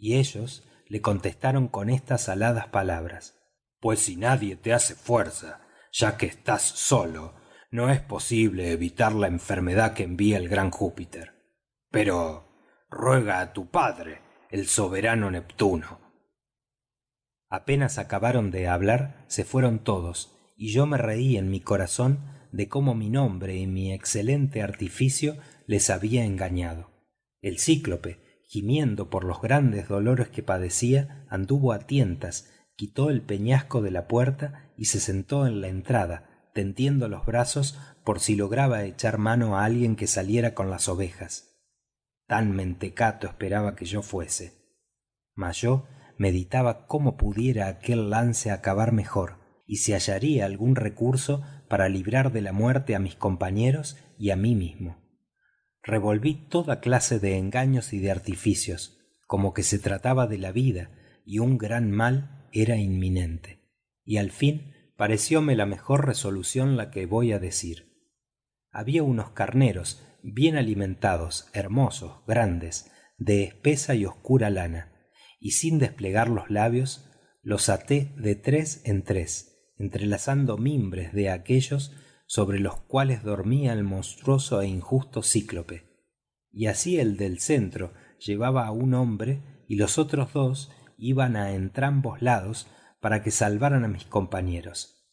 y 0.00 0.16
ellos 0.16 0.66
le 0.88 1.00
contestaron 1.00 1.68
con 1.68 1.90
estas 1.90 2.28
aladas 2.28 2.68
palabras 2.68 3.36
pues 3.78 4.00
si 4.00 4.16
nadie 4.16 4.56
te 4.56 4.72
hace 4.72 4.94
fuerza 4.94 5.60
ya 5.92 6.16
que 6.16 6.26
estás 6.26 6.62
solo 6.62 7.34
no 7.70 7.90
es 7.90 8.00
posible 8.00 8.72
evitar 8.72 9.12
la 9.12 9.28
enfermedad 9.28 9.94
que 9.94 10.02
envía 10.02 10.38
el 10.38 10.48
gran 10.48 10.70
júpiter. 10.70 11.34
Pero 11.90 12.48
ruega 12.90 13.40
á 13.40 13.52
tu 13.52 13.70
padre 13.70 14.22
el 14.50 14.66
soberano 14.66 15.30
neptuno 15.30 16.00
apenas 17.50 17.98
acabaron 17.98 18.50
de 18.50 18.68
hablar 18.68 19.24
se 19.26 19.44
fueron 19.44 19.80
todos 19.80 20.38
y 20.56 20.72
yo 20.72 20.86
me 20.86 20.96
reí 20.96 21.36
en 21.36 21.50
mi 21.50 21.60
corazón 21.60 22.20
de 22.52 22.68
cómo 22.68 22.94
mi 22.94 23.10
nombre 23.10 23.56
y 23.56 23.66
mi 23.66 23.92
excelente 23.92 24.62
artificio 24.62 25.36
les 25.66 25.90
había 25.90 26.24
engañado. 26.24 26.90
El 27.42 27.58
cíclope 27.58 28.18
gimiendo 28.50 29.10
por 29.10 29.22
los 29.22 29.40
grandes 29.40 29.86
dolores 29.86 30.28
que 30.28 30.42
padecía 30.42 31.24
anduvo 31.28 31.72
á 31.72 31.78
tientas 31.86 32.50
quitó 32.74 33.08
el 33.08 33.22
peñasco 33.22 33.80
de 33.80 33.92
la 33.92 34.08
puerta 34.08 34.72
y 34.76 34.86
se 34.86 34.98
sentó 34.98 35.46
en 35.46 35.60
la 35.60 35.68
entrada 35.68 36.50
tendiendo 36.52 37.06
los 37.06 37.24
brazos 37.24 37.78
por 38.02 38.18
si 38.18 38.34
lograba 38.34 38.82
echar 38.82 39.18
mano 39.18 39.56
á 39.56 39.64
alguien 39.64 39.94
que 39.94 40.08
saliera 40.08 40.52
con 40.52 40.68
las 40.68 40.88
ovejas. 40.88 41.60
Tan 42.26 42.50
mentecato 42.50 43.28
esperaba 43.28 43.76
que 43.76 43.84
yo 43.84 44.02
fuese. 44.02 44.52
Mas 45.36 45.60
yo 45.60 45.86
meditaba 46.18 46.88
cómo 46.88 47.16
pudiera 47.16 47.68
aquel 47.68 48.10
lance 48.10 48.50
acabar 48.50 48.90
mejor 48.90 49.38
y 49.64 49.76
si 49.76 49.92
hallaría 49.92 50.44
algún 50.44 50.74
recurso 50.74 51.44
para 51.68 51.88
librar 51.88 52.32
de 52.32 52.40
la 52.40 52.52
muerte 52.52 52.96
á 52.96 52.98
mis 52.98 53.14
compañeros 53.14 53.96
y 54.18 54.30
á 54.30 54.36
mí 54.36 54.56
mismo 54.56 54.99
revolví 55.82 56.34
toda 56.48 56.80
clase 56.80 57.18
de 57.18 57.36
engaños 57.36 57.92
y 57.92 57.98
de 57.98 58.10
artificios 58.10 58.98
como 59.26 59.54
que 59.54 59.62
se 59.62 59.78
trataba 59.78 60.26
de 60.26 60.38
la 60.38 60.52
vida 60.52 60.90
y 61.24 61.38
un 61.38 61.56
gran 61.56 61.90
mal 61.90 62.48
era 62.52 62.76
inminente. 62.76 63.60
Y 64.04 64.16
al 64.16 64.30
fin 64.30 64.74
parecióme 64.96 65.54
la 65.54 65.66
mejor 65.66 66.06
resolución 66.06 66.76
la 66.76 66.90
que 66.90 67.06
voy 67.06 67.32
á 67.32 67.38
decir. 67.38 67.92
Había 68.70 69.02
unos 69.02 69.30
carneros 69.30 70.04
bien 70.22 70.56
alimentados 70.56 71.48
hermosos 71.52 72.22
grandes 72.26 72.90
de 73.18 73.44
espesa 73.44 73.94
y 73.94 74.04
oscura 74.04 74.50
lana 74.50 74.92
y 75.38 75.52
sin 75.52 75.78
desplegar 75.78 76.28
los 76.28 76.50
labios 76.50 77.08
los 77.42 77.68
até 77.68 78.12
de 78.16 78.34
tres 78.34 78.82
en 78.84 79.04
tres 79.04 79.50
entrelazando 79.78 80.58
mimbres 80.58 81.12
de 81.14 81.30
aquellos 81.30 81.94
sobre 82.30 82.60
los 82.60 82.76
cuales 82.82 83.24
dormía 83.24 83.72
el 83.72 83.82
monstruoso 83.82 84.60
é 84.62 84.66
injusto 84.66 85.20
cíclope. 85.20 85.78
Y 86.52 86.66
así 86.66 87.00
el 87.00 87.16
del 87.16 87.40
centro 87.40 87.92
llevaba 88.24 88.68
á 88.68 88.70
un 88.70 88.94
hombre 88.94 89.64
y 89.66 89.74
los 89.74 89.98
otros 89.98 90.32
dos 90.32 90.70
iban 90.96 91.34
á 91.34 91.54
entrambos 91.54 92.22
lados 92.22 92.68
para 93.00 93.24
que 93.24 93.32
salvaran 93.32 93.84
á 93.84 93.88
mis 93.88 94.04
compañeros. 94.04 95.10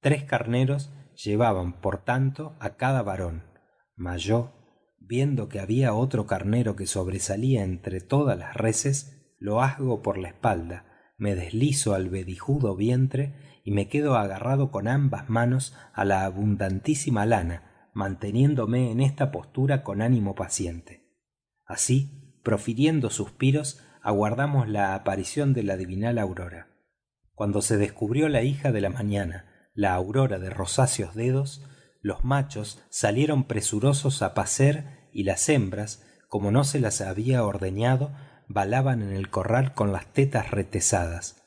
Tres 0.00 0.24
carneros 0.24 0.90
llevaban 1.14 1.80
por 1.80 2.02
tanto 2.02 2.56
á 2.58 2.74
cada 2.74 3.02
varón 3.04 3.44
mas 3.94 4.24
yo 4.24 4.52
viendo 4.98 5.48
que 5.48 5.60
había 5.60 5.94
otro 5.94 6.26
carnero 6.26 6.74
que 6.74 6.88
sobresalía 6.88 7.62
entre 7.62 8.00
todas 8.00 8.36
las 8.36 8.54
reses 8.54 9.34
lo 9.38 9.62
asgo 9.62 10.02
por 10.02 10.18
la 10.18 10.30
espalda 10.30 10.84
me 11.16 11.36
deslizo 11.36 11.94
al 11.94 12.10
vedijudo 12.10 12.74
vientre 12.74 13.55
y 13.66 13.72
me 13.72 13.88
quedo 13.88 14.14
agarrado 14.14 14.70
con 14.70 14.86
ambas 14.86 15.28
manos 15.28 15.74
á 15.92 16.04
la 16.04 16.24
abundantísima 16.24 17.26
lana 17.26 17.90
manteniéndome 17.92 18.92
en 18.92 19.00
esta 19.00 19.32
postura 19.32 19.82
con 19.82 20.02
ánimo 20.02 20.36
paciente. 20.36 21.10
Así 21.64 22.38
profiriendo 22.44 23.10
suspiros 23.10 23.82
aguardamos 24.02 24.68
la 24.68 24.94
aparición 24.94 25.52
de 25.52 25.64
la 25.64 25.76
divinal 25.76 26.18
aurora. 26.18 26.68
Cuando 27.34 27.60
se 27.60 27.76
descubrió 27.76 28.28
la 28.28 28.42
hija 28.42 28.70
de 28.70 28.80
la 28.80 28.88
mañana 28.88 29.70
la 29.74 29.94
aurora 29.94 30.38
de 30.38 30.48
rosáceos 30.48 31.16
dedos 31.16 31.68
los 32.00 32.24
machos 32.24 32.84
salieron 32.88 33.48
presurosos 33.48 34.22
á 34.22 34.32
pacer 34.32 35.08
y 35.12 35.24
las 35.24 35.48
hembras 35.48 36.06
como 36.28 36.52
no 36.52 36.62
se 36.62 36.78
las 36.78 37.00
había 37.00 37.44
ordeñado 37.44 38.12
balaban 38.46 39.02
en 39.02 39.10
el 39.10 39.28
corral 39.28 39.74
con 39.74 39.92
las 39.92 40.06
tetas 40.12 40.52
retezadas 40.52 41.42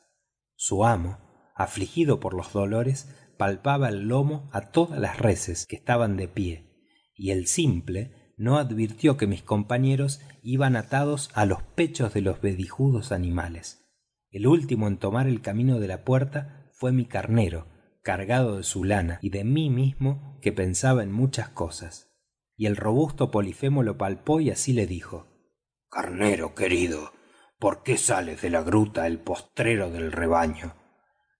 su 0.58 0.84
amo 0.84 1.29
afligido 1.60 2.22
por 2.22 2.34
los 2.34 2.54
dolores 2.54 3.14
palpaba 3.38 3.90
el 3.90 4.08
lomo 4.08 4.50
á 4.54 4.72
todas 4.72 4.98
las 4.98 5.20
reses 5.20 5.68
que 5.68 5.76
estaban 5.76 6.16
de 6.16 6.30
pie 6.30 6.66
y 7.14 7.32
el 7.32 7.48
simple 7.48 8.34
no 8.38 8.58
advirtió 8.58 9.18
que 9.18 9.28
mis 9.28 9.44
compañeros 9.44 10.22
iban 10.42 10.78
atados 10.78 11.30
á 11.34 11.46
los 11.46 11.62
pechos 11.62 12.14
de 12.14 12.22
los 12.22 12.40
vedijudos 12.40 13.12
animales. 13.12 13.86
El 14.32 14.48
último 14.48 14.88
en 14.88 14.98
tomar 14.98 15.28
el 15.28 15.42
camino 15.42 15.80
de 15.80 15.90
la 15.90 16.06
puerta 16.06 16.72
fue 16.72 16.94
mi 16.94 17.06
carnero 17.06 17.68
cargado 18.04 18.56
de 18.56 18.64
su 18.64 18.86
lana 18.86 19.20
y 19.22 19.30
de 19.30 19.44
mí 19.44 19.70
mismo 19.70 20.40
que 20.42 20.54
pensaba 20.54 21.04
en 21.04 21.12
muchas 21.12 21.50
cosas. 21.50 22.10
Y 22.56 22.68
el 22.68 22.78
robusto 22.78 23.32
polifemo 23.32 23.84
lo 23.84 23.98
palpó 23.98 24.40
y 24.40 24.50
así 24.50 24.72
le 24.72 24.88
dijo 24.88 25.28
carnero 25.90 26.56
querido 26.56 27.12
por 27.60 27.84
qué 27.84 27.98
sales 27.98 28.42
de 28.42 28.50
la 28.50 28.62
gruta 28.62 29.08
el 29.08 29.20
postrero 29.20 29.92
del 29.92 30.14
rebaño 30.14 30.79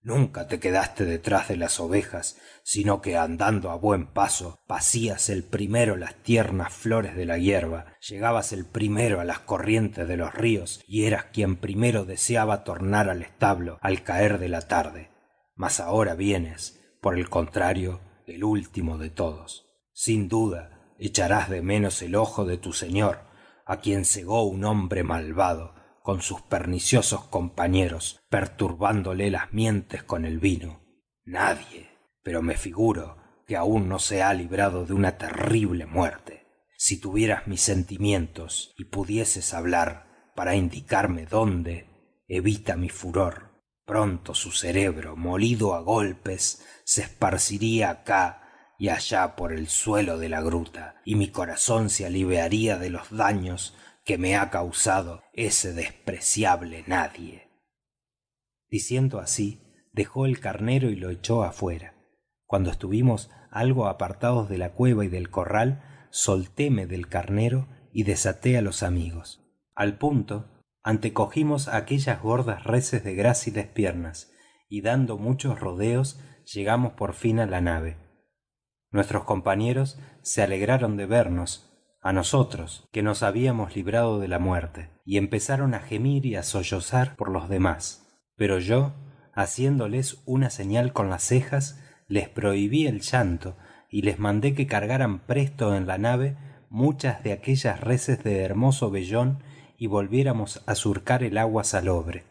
nunca 0.02 0.48
te 0.48 0.60
quedaste 0.60 1.06
detrás 1.06 1.50
de 1.50 1.58
las 1.58 1.80
ovejas 1.80 2.38
sino 2.64 3.02
que 3.02 3.18
andando 3.18 3.72
á 3.72 3.76
buen 3.76 4.08
paso 4.08 4.60
pacías 4.68 5.30
el 5.30 5.44
primero 5.44 5.96
las 5.96 6.16
tiernas 6.16 6.72
flores 6.72 7.16
de 7.16 7.26
la 7.26 7.38
hierba 7.38 7.98
llegabas 8.08 8.54
el 8.54 8.66
primero 8.66 9.20
á 9.20 9.26
las 9.26 9.40
corrientes 9.40 10.08
de 10.08 10.18
los 10.18 10.34
ríos 10.34 10.84
y 10.88 11.06
eras 11.06 11.26
quien 11.34 11.56
primero 11.56 12.06
deseaba 12.06 12.64
tornar 12.64 13.10
al 13.10 13.22
establo 13.22 13.80
al 13.82 14.04
caer 14.04 14.40
de 14.40 14.50
la 14.50 14.62
tarde. 14.62 15.10
Mas 15.56 15.80
ahora 15.80 16.16
vienes 16.16 16.80
por 17.02 17.18
el 17.18 17.30
contrario 17.30 18.02
el 18.28 18.44
último 18.44 18.98
de 18.98 19.10
todos. 19.10 19.66
Sin 19.92 20.30
duda 20.30 20.94
echarás 21.00 21.50
de 21.50 21.62
menos 21.62 22.02
el 22.02 22.16
ojo 22.16 22.46
de 22.46 22.58
tu 22.58 22.72
señor 22.72 23.28
á 23.66 23.78
quien 23.78 24.06
cegó 24.06 24.44
un 24.44 24.64
hombre 24.64 25.04
malvado 25.04 25.74
con 26.10 26.24
sus 26.24 26.42
perniciosos 26.42 27.26
compañeros 27.26 28.20
perturbándole 28.30 29.30
las 29.30 29.54
mientes 29.54 30.02
con 30.02 30.26
el 30.26 30.40
vino. 30.40 30.82
Nadie 31.24 31.88
pero 32.24 32.42
me 32.42 32.58
figuro 32.58 33.18
que 33.46 33.56
aún 33.56 33.88
no 33.88 34.00
se 34.00 34.24
ha 34.24 34.34
librado 34.34 34.88
de 34.88 34.96
una 34.96 35.20
terrible 35.20 35.86
muerte. 35.86 36.48
Si 36.80 37.00
tuvieras 37.00 37.46
mis 37.46 37.62
sentimientos 37.62 38.74
y 38.76 38.86
pudieses 38.86 39.54
hablar 39.54 40.32
para 40.36 40.56
indicarme 40.56 41.28
dónde 41.28 41.86
evita 42.28 42.76
mi 42.76 42.90
furor. 42.90 43.52
Pronto 43.86 44.34
su 44.34 44.50
cerebro 44.50 45.16
molido 45.16 45.76
á 45.76 45.82
golpes 45.82 46.66
se 46.86 47.04
esparciría 47.04 47.92
acá 47.92 48.74
y 48.80 48.90
allá 48.90 49.36
por 49.36 49.54
el 49.54 49.68
suelo 49.68 50.18
de 50.18 50.30
la 50.30 50.42
gruta 50.42 50.96
y 51.06 51.14
mi 51.14 51.28
corazón 51.28 51.92
se 51.92 52.08
aliviaría 52.08 52.80
de 52.80 52.90
los 52.90 53.16
daños 53.16 53.76
que 54.10 54.18
me 54.18 54.36
ha 54.36 54.50
causado 54.50 55.22
ese 55.34 55.72
despreciable 55.72 56.84
nadie. 56.88 57.48
Diciendo 58.68 59.20
así 59.20 59.62
dejó 59.94 60.26
el 60.26 60.40
carnero 60.40 60.90
y 60.90 60.96
lo 60.96 61.12
echó 61.12 61.44
afuera. 61.44 61.94
Cuando 62.48 62.72
estuvimos 62.72 63.30
algo 63.52 63.86
apartados 63.86 64.50
de 64.50 64.58
la 64.58 64.72
cueva 64.74 65.06
y 65.06 65.10
del 65.10 65.30
corral 65.30 66.08
soltéme 66.10 66.88
del 66.88 67.08
carnero 67.08 67.68
y 67.94 68.02
desaté 68.02 68.58
á 68.58 68.64
los 68.64 68.82
amigos. 68.82 69.46
Al 69.76 70.00
punto 70.00 70.66
antecogimos 70.82 71.68
aquellas 71.68 72.20
gordas 72.20 72.64
reses 72.64 73.04
de 73.04 73.14
gráciles 73.14 73.68
piernas 73.68 74.32
y 74.68 74.82
dando 74.82 75.20
muchos 75.20 75.60
rodeos 75.60 76.20
llegamos 76.52 76.94
por 76.94 77.14
fin 77.14 77.40
á 77.40 77.46
la 77.46 77.62
nave. 77.62 77.98
Nuestros 78.90 79.24
compañeros 79.26 80.00
se 80.24 80.42
alegraron 80.42 80.98
de 80.98 81.06
vernos 81.06 81.69
á 82.02 82.14
nosotros 82.14 82.88
que 82.92 83.04
nos 83.04 83.24
habíamos 83.24 83.76
librado 83.76 84.20
de 84.20 84.30
la 84.30 84.40
muerte 84.40 84.90
y 85.04 85.18
empezaron 85.18 85.74
á 85.74 85.80
gemir 85.80 86.26
y 86.26 86.36
á 86.36 86.44
sollozar 86.44 87.16
por 87.16 87.30
los 87.30 87.50
demás. 87.50 88.08
Pero 88.36 88.60
yo 88.60 88.94
haciéndoles 89.34 90.22
una 90.26 90.50
señal 90.50 90.94
con 90.94 91.10
las 91.10 91.24
cejas 91.24 91.80
les 92.08 92.30
prohibí 92.30 92.88
el 92.88 93.02
llanto 93.02 93.58
y 93.90 94.04
les 94.04 94.18
mandé 94.18 94.54
que 94.54 94.68
cargaran 94.68 95.20
presto 95.20 95.76
en 95.76 95.88
la 95.88 95.98
nave 95.98 96.38
muchas 96.70 97.22
de 97.24 97.34
aquellas 97.34 97.82
reses 97.82 98.24
de 98.24 98.44
hermoso 98.44 98.92
vellón 98.92 99.44
y 99.78 99.88
volviéramos 99.88 100.64
á 100.68 100.76
surcar 100.76 101.24
el 101.24 101.38
agua 101.38 101.64
salobre. 101.64 102.24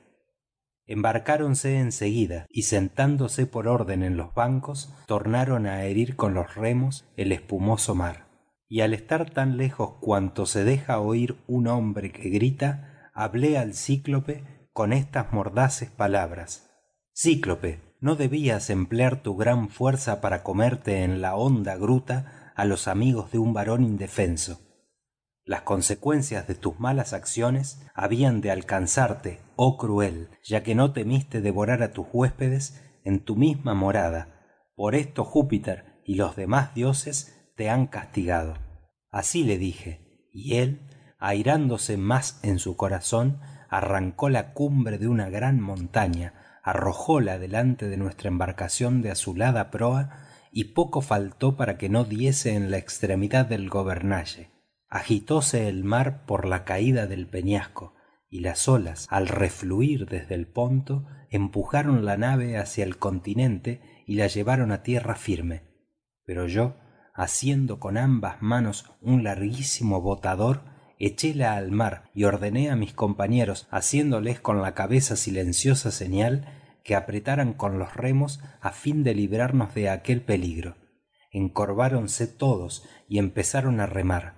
Embarcáronse 0.87 1.79
en 1.79 1.93
seguida 1.93 2.47
y 2.49 2.63
sentándose 2.63 3.45
por 3.45 3.69
orden 3.69 4.03
en 4.03 4.17
los 4.17 4.33
bancos 4.33 4.95
tornaron 5.07 5.67
á 5.67 5.85
herir 5.85 6.17
con 6.17 6.33
los 6.33 6.55
remos 6.55 7.05
el 7.17 7.33
espumoso 7.33 7.95
mar 7.95 8.28
y 8.69 8.83
al 8.83 8.95
estar 8.95 9.31
tan 9.31 9.57
lejos 9.57 9.95
cuanto 10.01 10.47
se 10.47 10.65
deja 10.65 11.01
oír 11.01 11.37
un 11.47 11.67
hombre 11.67 12.13
que 12.13 12.29
grita 12.29 13.11
hablé 13.15 13.59
al 13.59 13.75
cíclope 13.75 14.69
con 14.73 14.93
estas 14.93 15.33
mordaces 15.33 15.91
palabras. 15.91 16.71
Cíclope 17.15 17.81
no 18.01 18.15
debías 18.15 18.71
emplear 18.71 19.23
tu 19.23 19.37
gran 19.37 19.69
fuerza 19.71 20.21
para 20.21 20.43
comerte 20.43 21.03
en 21.03 21.21
la 21.21 21.35
honda 21.35 21.77
gruta 21.77 22.53
á 22.55 22.65
los 22.65 22.87
amigos 22.87 23.33
de 23.33 23.39
un 23.39 23.53
varón 23.53 23.83
indefenso 23.83 24.61
las 25.49 25.63
consecuencias 25.63 26.47
de 26.47 26.55
tus 26.55 26.79
malas 26.79 27.15
acciones 27.15 27.81
habían 27.95 28.43
de 28.43 28.51
alcanzarte 28.51 29.41
oh 29.57 29.79
cruel 29.79 30.29
ya 30.45 30.63
que 30.63 30.75
no 30.75 30.93
temiste 30.93 31.41
devorar 31.41 31.83
á 31.83 31.93
tus 31.95 32.07
huéspedes 32.13 32.85
en 33.03 33.25
tu 33.25 33.35
misma 33.35 33.73
morada. 33.73 34.29
Por 34.77 34.95
esto 34.95 35.25
júpiter 35.25 36.03
y 36.05 36.17
los 36.17 36.37
demás 36.37 36.75
dioses 36.75 37.38
te 37.59 37.69
han 37.69 37.89
castigado. 37.89 38.55
Así 39.11 39.43
le 39.43 39.59
dije 39.59 40.29
y 40.33 40.59
él 40.59 40.81
airándose 41.19 41.97
más 41.97 42.39
en 42.45 42.61
su 42.61 42.77
corazón 42.77 43.41
arrancó 43.69 44.29
la 44.29 44.53
cumbre 44.53 44.97
de 44.97 45.09
una 45.09 45.29
gran 45.29 45.61
montaña 45.61 46.61
arrojóla 46.63 47.39
delante 47.39 47.89
de 47.89 47.97
nuestra 47.97 48.29
embarcación 48.29 49.03
de 49.03 49.11
azulada 49.11 49.71
proa 49.73 50.29
y 50.53 50.73
poco 50.73 51.01
faltó 51.01 51.57
para 51.57 51.77
que 51.79 51.89
no 51.89 52.05
diese 52.05 52.55
en 52.55 52.71
la 52.71 52.79
extremidad 52.79 53.47
del 53.47 53.69
gobernalle. 53.69 54.53
Agitóse 54.89 55.69
el 55.69 55.83
mar 55.83 56.27
por 56.27 56.47
la 56.47 56.65
caída 56.65 57.09
del 57.09 57.27
peñasco 57.27 57.95
y 58.31 58.41
las 58.41 58.69
olas 58.69 59.09
al 59.11 59.27
refluir 59.27 60.07
desde 60.07 60.37
el 60.37 60.47
ponto 60.47 61.07
empujaron 61.29 62.05
la 62.05 62.17
nave 62.17 62.57
hacia 62.57 62.85
el 62.85 62.99
continente 62.99 63.81
y 64.07 64.15
la 64.15 64.29
llevaron 64.29 64.71
á 64.71 64.85
tierra 64.85 65.17
firme. 65.17 65.65
Pero 66.25 66.47
yo 66.47 66.77
asiendo 67.19 67.81
con 67.81 67.99
ambas 67.99 68.41
manos 68.41 68.93
un 69.03 69.25
larguísimo 69.25 70.01
botador 70.01 70.63
echéla 71.01 71.57
al 71.57 71.73
mar 71.73 72.11
y 72.15 72.23
ordené 72.23 72.71
á 72.71 72.77
mis 72.77 72.95
compañeros 72.95 73.67
haciéndoles 73.73 74.39
con 74.39 74.63
la 74.63 74.75
cabeza 74.75 75.17
silenciosa 75.17 75.91
señal 75.91 76.47
que 76.85 76.95
apretaran 76.95 77.55
con 77.55 77.81
los 77.81 77.95
remos 77.97 78.41
á 78.61 78.71
fin 78.71 79.03
de 79.03 79.15
librarnos 79.15 79.75
de 79.75 79.91
aquel 79.91 80.23
peligro. 80.23 80.77
Encorváronse 81.33 82.29
todos 82.29 82.89
y 83.09 83.19
empezaron 83.19 83.81
á 83.81 83.87
remar. 83.87 84.35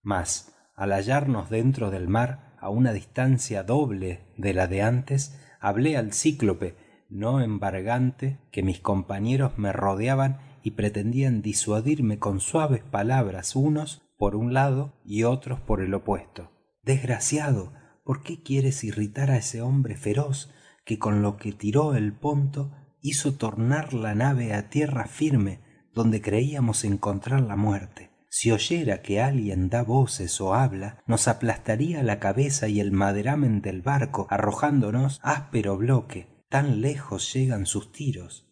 Mas 0.00 0.54
al 0.76 0.92
hallarnos 0.92 1.50
dentro 1.50 1.90
del 1.90 2.06
mar 2.06 2.54
á 2.60 2.68
una 2.68 2.92
distancia 2.92 3.64
doble 3.64 4.32
de 4.36 4.54
la 4.54 4.68
de 4.68 4.82
antes 4.82 5.40
hablé 5.60 5.96
al 5.96 6.12
cíclope 6.12 6.76
no 7.10 7.40
embargante 7.40 8.38
que 8.52 8.62
mis 8.62 8.78
compañeros 8.78 9.58
me 9.58 9.72
rodeaban 9.72 10.51
y 10.62 10.72
pretendían 10.72 11.42
disuadirme 11.42 12.18
con 12.18 12.40
suaves 12.40 12.82
palabras 12.82 13.56
unos 13.56 14.02
por 14.16 14.36
un 14.36 14.54
lado 14.54 14.94
y 15.04 15.24
otros 15.24 15.60
por 15.60 15.80
el 15.80 15.94
opuesto. 15.94 16.50
Desgraciado 16.82 17.72
por 18.04 18.22
qué 18.22 18.42
quieres 18.42 18.84
irritar 18.84 19.30
á 19.30 19.36
ese 19.36 19.62
hombre 19.62 19.96
feroz 19.96 20.52
que 20.84 20.98
con 20.98 21.22
lo 21.22 21.36
que 21.36 21.52
tiró 21.52 21.94
el 21.94 22.12
ponto 22.12 22.72
hizo 23.00 23.34
tornar 23.34 23.94
la 23.94 24.14
nave 24.14 24.54
á 24.54 24.70
tierra 24.70 25.06
firme 25.06 25.60
donde 25.94 26.20
creíamos 26.20 26.84
encontrar 26.84 27.40
la 27.42 27.56
muerte 27.56 28.12
si 28.34 28.50
oyera 28.50 29.02
que 29.02 29.20
alguien 29.20 29.68
da 29.68 29.82
voces 29.82 30.40
ó 30.40 30.54
habla 30.54 31.02
nos 31.06 31.28
aplastaría 31.28 32.02
la 32.02 32.18
cabeza 32.18 32.66
y 32.66 32.80
el 32.80 32.90
maderamen 32.90 33.60
del 33.60 33.82
barco 33.82 34.26
arrojándonos 34.30 35.20
áspero 35.22 35.76
bloque. 35.76 36.28
Tan 36.48 36.80
lejos 36.80 37.30
llegan 37.34 37.66
sus 37.66 37.92
tiros 37.92 38.51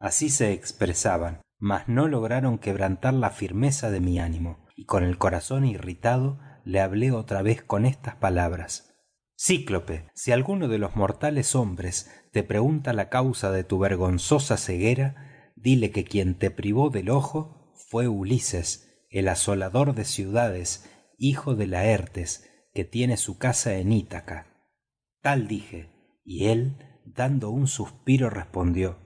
así 0.00 0.30
se 0.30 0.52
expresaban 0.52 1.40
mas 1.60 1.88
no 1.88 2.08
lograron 2.08 2.58
quebrantar 2.58 3.12
la 3.12 3.30
firmeza 3.30 3.90
de 3.90 4.00
mi 4.00 4.18
ánimo 4.18 4.66
y 4.74 4.86
con 4.86 5.04
el 5.04 5.18
corazón 5.18 5.66
irritado 5.66 6.40
le 6.64 6.80
hablé 6.80 7.12
otra 7.12 7.42
vez 7.42 7.62
con 7.62 7.84
estas 7.84 8.16
palabras. 8.16 8.94
Cíclope 9.38 10.08
si 10.14 10.32
alguno 10.32 10.68
de 10.68 10.78
los 10.78 10.96
mortales 10.96 11.54
hombres 11.54 12.10
te 12.32 12.42
pregunta 12.42 12.94
la 12.94 13.10
causa 13.10 13.52
de 13.52 13.62
tu 13.62 13.78
vergonzosa 13.78 14.56
ceguera 14.56 15.52
dile 15.54 15.90
que 15.90 16.04
quien 16.04 16.34
te 16.34 16.50
privó 16.50 16.88
del 16.88 17.10
ojo 17.10 17.74
fue 17.90 18.08
ulises 18.08 19.06
el 19.10 19.28
asolador 19.28 19.94
de 19.94 20.06
ciudades 20.06 20.90
hijo 21.18 21.54
de 21.54 21.66
laertes 21.66 22.50
que 22.72 22.84
tiene 22.84 23.18
su 23.18 23.36
casa 23.36 23.74
en 23.74 23.92
ítaca. 23.92 24.46
Tal 25.20 25.46
dije 25.46 25.90
y 26.24 26.46
él 26.46 27.02
dando 27.04 27.50
un 27.50 27.66
suspiro 27.66 28.30
respondió 28.30 28.96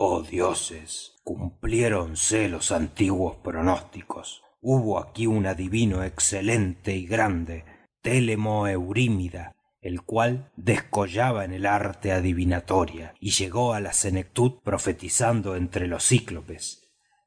oh 0.00 0.22
dioses 0.22 1.16
cumpliéronse 1.24 2.48
los 2.48 2.70
antiguos 2.70 3.36
pronósticos. 3.38 4.44
Hubo 4.60 5.00
aquí 5.00 5.26
un 5.26 5.46
adivino 5.46 6.04
excelente 6.04 6.94
y 6.94 7.04
grande 7.04 7.64
télemo 8.00 8.68
eurímida 8.68 9.56
el 9.80 10.02
cual 10.02 10.52
descollaba 10.56 11.44
en 11.44 11.52
el 11.52 11.66
arte 11.66 12.12
adivinatoria 12.12 13.14
y 13.20 13.30
llegó 13.30 13.74
á 13.74 13.80
la 13.80 13.92
senectud 13.92 14.60
profetizando 14.62 15.56
entre 15.56 15.88
los 15.88 16.06
cíclopes. 16.06 16.84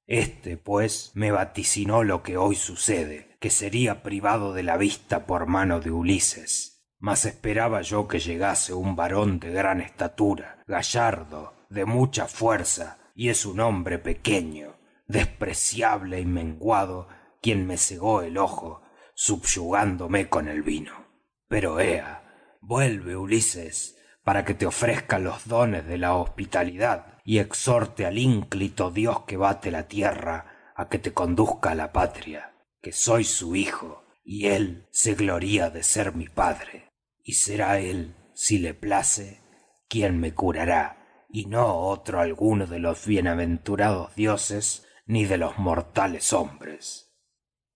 Este 0.08 0.56
pues 0.56 1.12
me 1.14 1.32
vaticinó 1.32 2.04
lo 2.04 2.24
que 2.24 2.38
hoy 2.38 2.56
sucede 2.56 3.38
que 3.42 3.50
sería 3.50 4.02
privado 4.02 4.54
de 4.54 4.64
la 4.64 4.78
vista 4.78 5.26
por 5.26 5.46
mano 5.46 5.82
de 5.82 5.92
ulises. 5.92 6.86
Mas 7.00 7.26
esperaba 7.26 7.82
yo 7.82 8.08
que 8.08 8.20
llegase 8.20 8.74
un 8.74 8.96
varón 8.96 9.40
de 9.40 9.52
gran 9.52 9.82
estatura 9.82 10.64
gallardo 10.68 11.61
de 11.72 11.86
mucha 11.86 12.28
fuerza 12.28 13.00
y 13.16 13.30
es 13.30 13.46
un 13.46 13.60
hombre 13.62 13.98
pequeño 13.98 14.76
despreciable 15.08 16.20
y 16.20 16.26
menguado 16.26 17.08
quien 17.42 17.66
me 17.66 17.78
cegó 17.78 18.22
el 18.22 18.38
ojo 18.38 18.82
subyugándome 19.16 20.30
con 20.30 20.48
el 20.48 20.64
vino. 20.64 21.08
Pero 21.48 21.80
ea 21.80 22.58
vuelve 22.62 23.16
ulises 23.16 23.98
para 24.24 24.46
que 24.46 24.54
te 24.54 24.66
ofrezca 24.66 25.18
los 25.18 25.48
dones 25.48 25.88
de 25.88 25.98
la 25.98 26.16
hospitalidad 26.16 27.20
y 27.24 27.40
exhorte 27.40 28.06
al 28.06 28.18
ínclito 28.18 28.92
dios 28.92 29.22
que 29.22 29.38
bate 29.38 29.72
la 29.72 29.88
tierra 29.88 30.74
á 30.76 30.90
que 30.90 31.00
te 31.00 31.14
conduzca 31.14 31.72
á 31.72 31.76
la 31.76 31.92
patria 31.92 32.54
que 32.82 32.92
soy 32.92 33.24
su 33.24 33.56
hijo 33.56 34.04
y 34.24 34.48
él 34.48 34.88
se 34.92 35.16
gloría 35.16 35.70
de 35.70 35.84
ser 35.84 36.16
mi 36.16 36.28
padre 36.28 36.90
y 37.24 37.34
será 37.34 37.80
él 37.80 38.16
si 38.34 38.60
le 38.60 38.74
place 38.74 39.42
quien 39.88 40.20
me 40.20 40.34
curará 40.34 41.01
y 41.32 41.46
no 41.46 41.76
otro 41.78 42.20
alguno 42.20 42.68
de 42.68 42.80
los 42.80 43.06
bienaventurados 43.06 44.16
dioses 44.16 44.86
ni 45.06 45.26
de 45.26 45.38
los 45.38 45.58
mortales 45.58 46.34
hombres. 46.34 47.18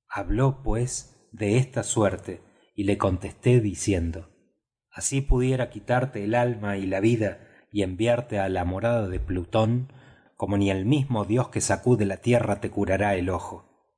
Habló 0.08 0.62
pues 0.64 1.30
de 1.32 1.58
esta 1.58 1.84
suerte 1.84 2.42
y 2.76 2.84
le 2.84 2.98
contesté 2.98 3.60
diciendo 3.62 4.30
así 4.96 5.20
pudiera 5.20 5.70
quitarte 5.70 6.24
el 6.24 6.36
alma 6.36 6.78
y 6.78 6.86
la 6.86 7.02
vida 7.02 7.50
y 7.72 7.84
enviarte 7.84 8.40
á 8.40 8.48
la 8.48 8.64
morada 8.64 9.08
de 9.10 9.20
plutón 9.20 9.92
como 10.38 10.58
ni 10.58 10.72
el 10.72 10.86
mismo 10.86 11.26
dios 11.26 11.50
que 11.50 11.60
sacude 11.60 12.06
la 12.06 12.18
tierra 12.18 12.62
te 12.62 12.70
curará 12.70 13.16
el 13.16 13.30
ojo 13.30 13.90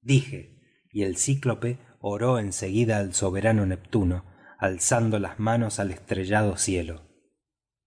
dije 0.00 0.60
y 0.90 1.04
el 1.04 1.16
cíclope 1.16 1.78
oró 2.00 2.40
en 2.40 2.52
seguida 2.52 2.98
al 2.98 3.14
soberano 3.14 3.64
neptuno 3.64 4.24
alzando 4.58 5.20
las 5.20 5.38
manos 5.38 5.78
al 5.78 5.92
estrellado 5.92 6.56
cielo 6.56 7.02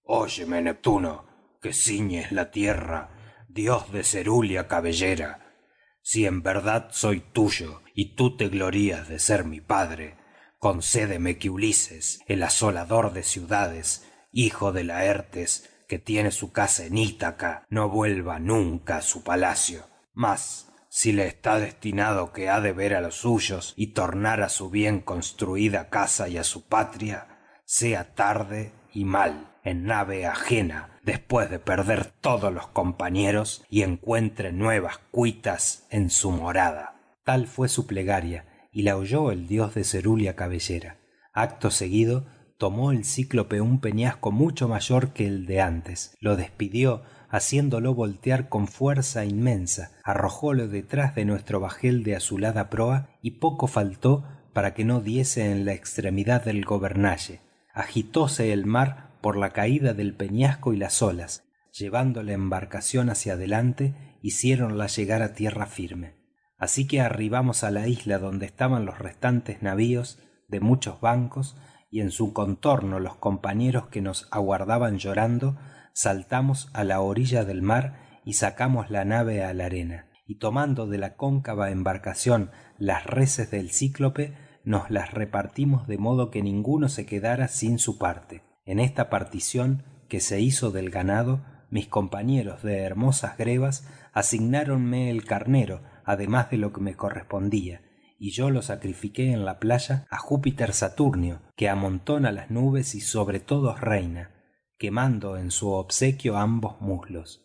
óyeme 0.07 0.61
neptuno 0.61 1.25
que 1.61 1.73
ciñes 1.73 2.31
la 2.31 2.49
tierra 2.51 3.09
dios 3.49 3.91
de 3.91 4.03
cerúlea 4.03 4.67
cabellera. 4.67 5.53
Si 6.01 6.25
en 6.25 6.41
verdad 6.41 6.89
soy 6.91 7.19
tuyo 7.19 7.81
y 7.93 8.15
tú 8.15 8.37
te 8.37 8.47
glorías 8.47 9.09
de 9.09 9.19
ser 9.19 9.43
mi 9.43 9.61
padre 9.61 10.15
concédeme 10.59 11.37
que 11.37 11.49
ulises 11.49 12.21
el 12.27 12.41
asolador 12.43 13.13
de 13.13 13.23
ciudades 13.23 14.07
hijo 14.31 14.71
de 14.71 14.83
laertes 14.83 15.69
que 15.87 15.99
tiene 15.99 16.31
su 16.31 16.51
casa 16.51 16.85
en 16.85 16.97
ítaca 16.97 17.65
no 17.69 17.89
vuelva 17.89 18.39
nunca 18.39 18.97
á 18.97 19.01
su 19.01 19.23
palacio. 19.23 19.87
Mas 20.13 20.71
si 20.89 21.11
le 21.11 21.27
está 21.27 21.59
destinado 21.59 22.31
que 22.31 22.49
ha 22.49 22.61
de 22.61 22.71
ver 22.71 22.95
á 22.95 23.01
los 23.01 23.15
suyos 23.15 23.73
y 23.75 23.93
tornar 23.93 24.41
á 24.41 24.49
su 24.49 24.69
bien 24.69 25.01
construida 25.01 25.89
casa 25.89 26.27
y 26.27 26.37
á 26.37 26.43
su 26.43 26.67
patria 26.67 27.27
sea 27.65 28.15
tarde 28.15 28.73
y 28.93 29.03
mal 29.05 29.56
en 29.67 29.83
nave 29.83 30.25
ajena 30.25 30.99
después 31.03 31.49
de 31.49 31.59
perder 31.59 32.05
todos 32.05 32.53
los 32.53 32.67
compañeros 32.67 33.65
y 33.69 33.81
encuentre 33.81 34.51
nuevas 34.51 34.99
cuitas 35.11 35.85
en 35.89 36.09
su 36.09 36.31
morada. 36.31 36.95
Tal 37.23 37.47
fue 37.47 37.67
su 37.67 37.85
plegaria 37.85 38.45
y 38.71 38.83
la 38.83 38.95
oyó 38.95 39.31
el 39.31 39.47
dios 39.47 39.75
de 39.75 39.83
cerúlea 39.83 40.35
cabellera. 40.35 40.97
Acto 41.33 41.69
seguido 41.69 42.25
tomó 42.57 42.91
el 42.91 43.03
cíclope 43.03 43.59
un 43.59 43.79
peñasco 43.79 44.31
mucho 44.31 44.67
mayor 44.67 45.13
que 45.13 45.27
el 45.27 45.45
de 45.45 45.61
antes 45.61 46.15
lo 46.19 46.35
despidió 46.35 47.03
haciéndolo 47.29 47.93
voltear 47.93 48.47
con 48.47 48.67
fuerza 48.67 49.25
inmensa 49.25 49.91
arrojólo 50.03 50.69
detrás 50.69 51.13
de 51.13 51.25
nuestro 51.25 51.59
bajel 51.59 52.03
de 52.03 52.15
azulada 52.15 52.69
proa 52.69 53.09
y 53.21 53.31
poco 53.31 53.67
faltó 53.67 54.23
para 54.53 54.73
que 54.73 54.85
no 54.85 55.01
diese 55.01 55.51
en 55.51 55.65
la 55.65 55.73
extremidad 55.73 56.45
del 56.45 56.63
gobernalle. 56.63 57.41
Agitóse 57.73 58.53
el 58.53 58.65
mar 58.65 59.06
por 59.21 59.37
la 59.37 59.51
caída 59.51 59.93
del 59.93 60.15
peñasco 60.15 60.73
y 60.73 60.77
las 60.77 61.01
olas 61.01 61.47
llevando 61.77 62.23
la 62.23 62.33
embarcación 62.33 63.09
hacia 63.09 63.33
adelante 63.33 64.17
hiciéronla 64.21 64.87
llegar 64.87 65.21
á 65.21 65.33
tierra 65.33 65.67
firme. 65.67 66.15
Así 66.57 66.87
que 66.87 67.01
arribamos 67.01 67.63
á 67.63 67.71
la 67.71 67.87
isla 67.87 68.17
donde 68.17 68.47
estaban 68.47 68.85
los 68.85 68.97
restantes 68.97 69.61
navíos 69.61 70.19
de 70.47 70.59
muchos 70.59 70.99
bancos 71.01 71.55
y 71.91 72.01
en 72.01 72.11
su 72.11 72.33
contorno 72.33 72.99
los 72.99 73.15
compañeros 73.15 73.87
que 73.87 74.01
nos 74.01 74.27
aguardaban 74.31 74.97
llorando 74.97 75.57
saltamos 75.93 76.69
á 76.73 76.83
la 76.83 76.99
orilla 76.99 77.45
del 77.45 77.61
mar 77.61 78.21
y 78.25 78.33
sacamos 78.33 78.89
la 78.89 79.05
nave 79.05 79.43
á 79.43 79.53
la 79.53 79.65
arena. 79.65 80.07
Y 80.25 80.39
tomando 80.39 80.87
de 80.87 80.97
la 80.97 81.15
cóncava 81.15 81.69
embarcación 81.69 82.51
las 82.77 83.05
reses 83.05 83.51
del 83.51 83.71
cíclope 83.71 84.33
nos 84.63 84.89
las 84.89 85.13
repartimos 85.13 85.87
de 85.87 85.97
modo 85.97 86.31
que 86.31 86.41
ninguno 86.41 86.89
se 86.89 87.05
quedara 87.05 87.47
sin 87.47 87.79
su 87.79 87.97
parte 87.97 88.46
en 88.67 88.79
esta 88.79 89.09
partición 89.09 89.83
que 90.07 90.19
se 90.19 90.39
hizo 90.41 90.71
del 90.71 90.91
ganado 90.91 91.43
mis 91.69 91.87
compañeros 91.87 92.61
de 92.61 92.79
hermosas 92.79 93.37
grebas 93.37 93.87
asignáronme 94.13 95.09
el 95.09 95.25
carnero 95.25 95.81
además 96.05 96.51
de 96.51 96.57
lo 96.57 96.71
que 96.71 96.81
me 96.81 96.95
correspondía 96.95 97.81
y 98.19 98.31
yo 98.31 98.49
lo 98.49 98.61
sacrifiqué 98.61 99.31
en 99.31 99.45
la 99.45 99.59
playa 99.59 100.05
á 100.09 100.17
júpiter 100.17 100.73
saturnio 100.73 101.41
que 101.55 101.69
amontona 101.69 102.31
las 102.31 102.51
nubes 102.51 102.93
y 102.93 103.01
sobre 103.01 103.39
todos 103.39 103.81
reina 103.81 104.31
quemando 104.77 105.37
en 105.37 105.49
su 105.49 105.69
obsequio 105.69 106.37
ambos 106.37 106.79
muslos. 106.81 107.43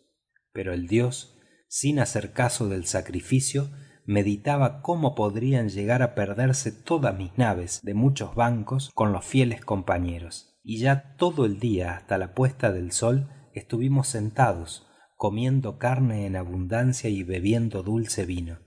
Pero 0.51 0.71
el 0.71 0.87
dios 0.87 1.39
sin 1.67 1.99
hacer 1.99 2.31
caso 2.31 2.69
del 2.69 2.85
sacrificio 2.85 3.71
meditaba 4.05 4.81
cómo 4.81 5.15
podrían 5.15 5.69
llegar 5.69 6.03
á 6.03 6.13
perderse 6.13 6.71
todas 6.71 7.17
mis 7.17 7.35
naves 7.37 7.79
de 7.81 7.93
muchos 7.93 8.35
bancos 8.35 8.91
con 8.93 9.11
los 9.11 9.25
fieles 9.25 9.63
compañeros 9.65 10.52
y 10.63 10.79
ya 10.79 11.15
todo 11.17 11.45
el 11.45 11.59
día 11.59 11.95
hasta 11.95 12.17
la 12.17 12.33
puesta 12.33 12.71
del 12.71 12.91
sol 12.91 13.29
estuvimos 13.53 14.07
sentados 14.07 14.87
comiendo 15.15 15.77
carne 15.77 16.25
en 16.25 16.35
abundancia 16.35 17.09
y 17.09 17.23
bebiendo 17.23 17.83
dulce 17.83 18.25
vino. 18.25 18.59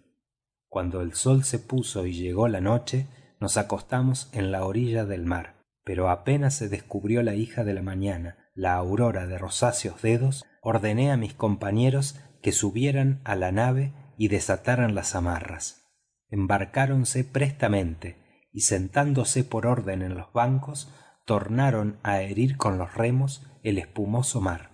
Cuando 0.68 1.00
el 1.00 1.14
sol 1.14 1.44
se 1.44 1.58
puso 1.58 2.06
y 2.06 2.12
llegó 2.12 2.48
la 2.48 2.60
noche 2.60 3.06
nos 3.40 3.56
acostamos 3.56 4.30
en 4.32 4.52
la 4.52 4.64
orilla 4.64 5.04
del 5.04 5.24
mar 5.24 5.56
pero 5.86 6.10
apenas 6.10 6.54
se 6.54 6.68
descubrió 6.68 7.22
la 7.22 7.36
hija 7.36 7.62
de 7.62 7.72
la 7.72 7.80
mañana 7.80 8.36
la 8.56 8.74
aurora 8.74 9.28
de 9.28 9.38
rosáceos 9.38 10.02
dedos 10.02 10.44
ordené 10.60 11.12
á 11.12 11.16
mis 11.16 11.32
compañeros 11.32 12.18
que 12.42 12.50
subieran 12.50 13.20
á 13.22 13.36
la 13.36 13.52
nave 13.52 13.92
y 14.18 14.26
desataran 14.26 14.96
las 14.96 15.14
amarras. 15.14 15.86
Embarcáronse 16.28 17.22
prestamente 17.22 18.16
y 18.52 18.62
sentándose 18.62 19.44
por 19.44 19.64
orden 19.64 20.02
en 20.02 20.16
los 20.16 20.32
bancos 20.32 20.92
tornaron 21.26 21.98
á 22.02 22.22
herir 22.22 22.56
con 22.56 22.78
los 22.78 22.94
remos 22.94 23.46
el 23.62 23.78
espumoso 23.78 24.40
mar. 24.40 24.70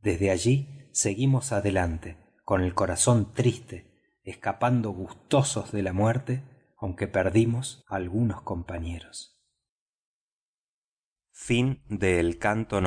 Desde 0.00 0.30
allí 0.30 0.88
seguimos 0.90 1.52
adelante 1.52 2.16
con 2.44 2.62
el 2.62 2.74
corazón 2.74 3.32
triste 3.34 3.92
escapando 4.24 4.90
gustosos 4.90 5.70
de 5.70 5.82
la 5.82 5.92
muerte 5.92 6.42
aunque 6.78 7.06
perdimos 7.06 7.84
algunos 7.88 8.42
compañeros. 8.42 9.38
Canto 12.38 12.80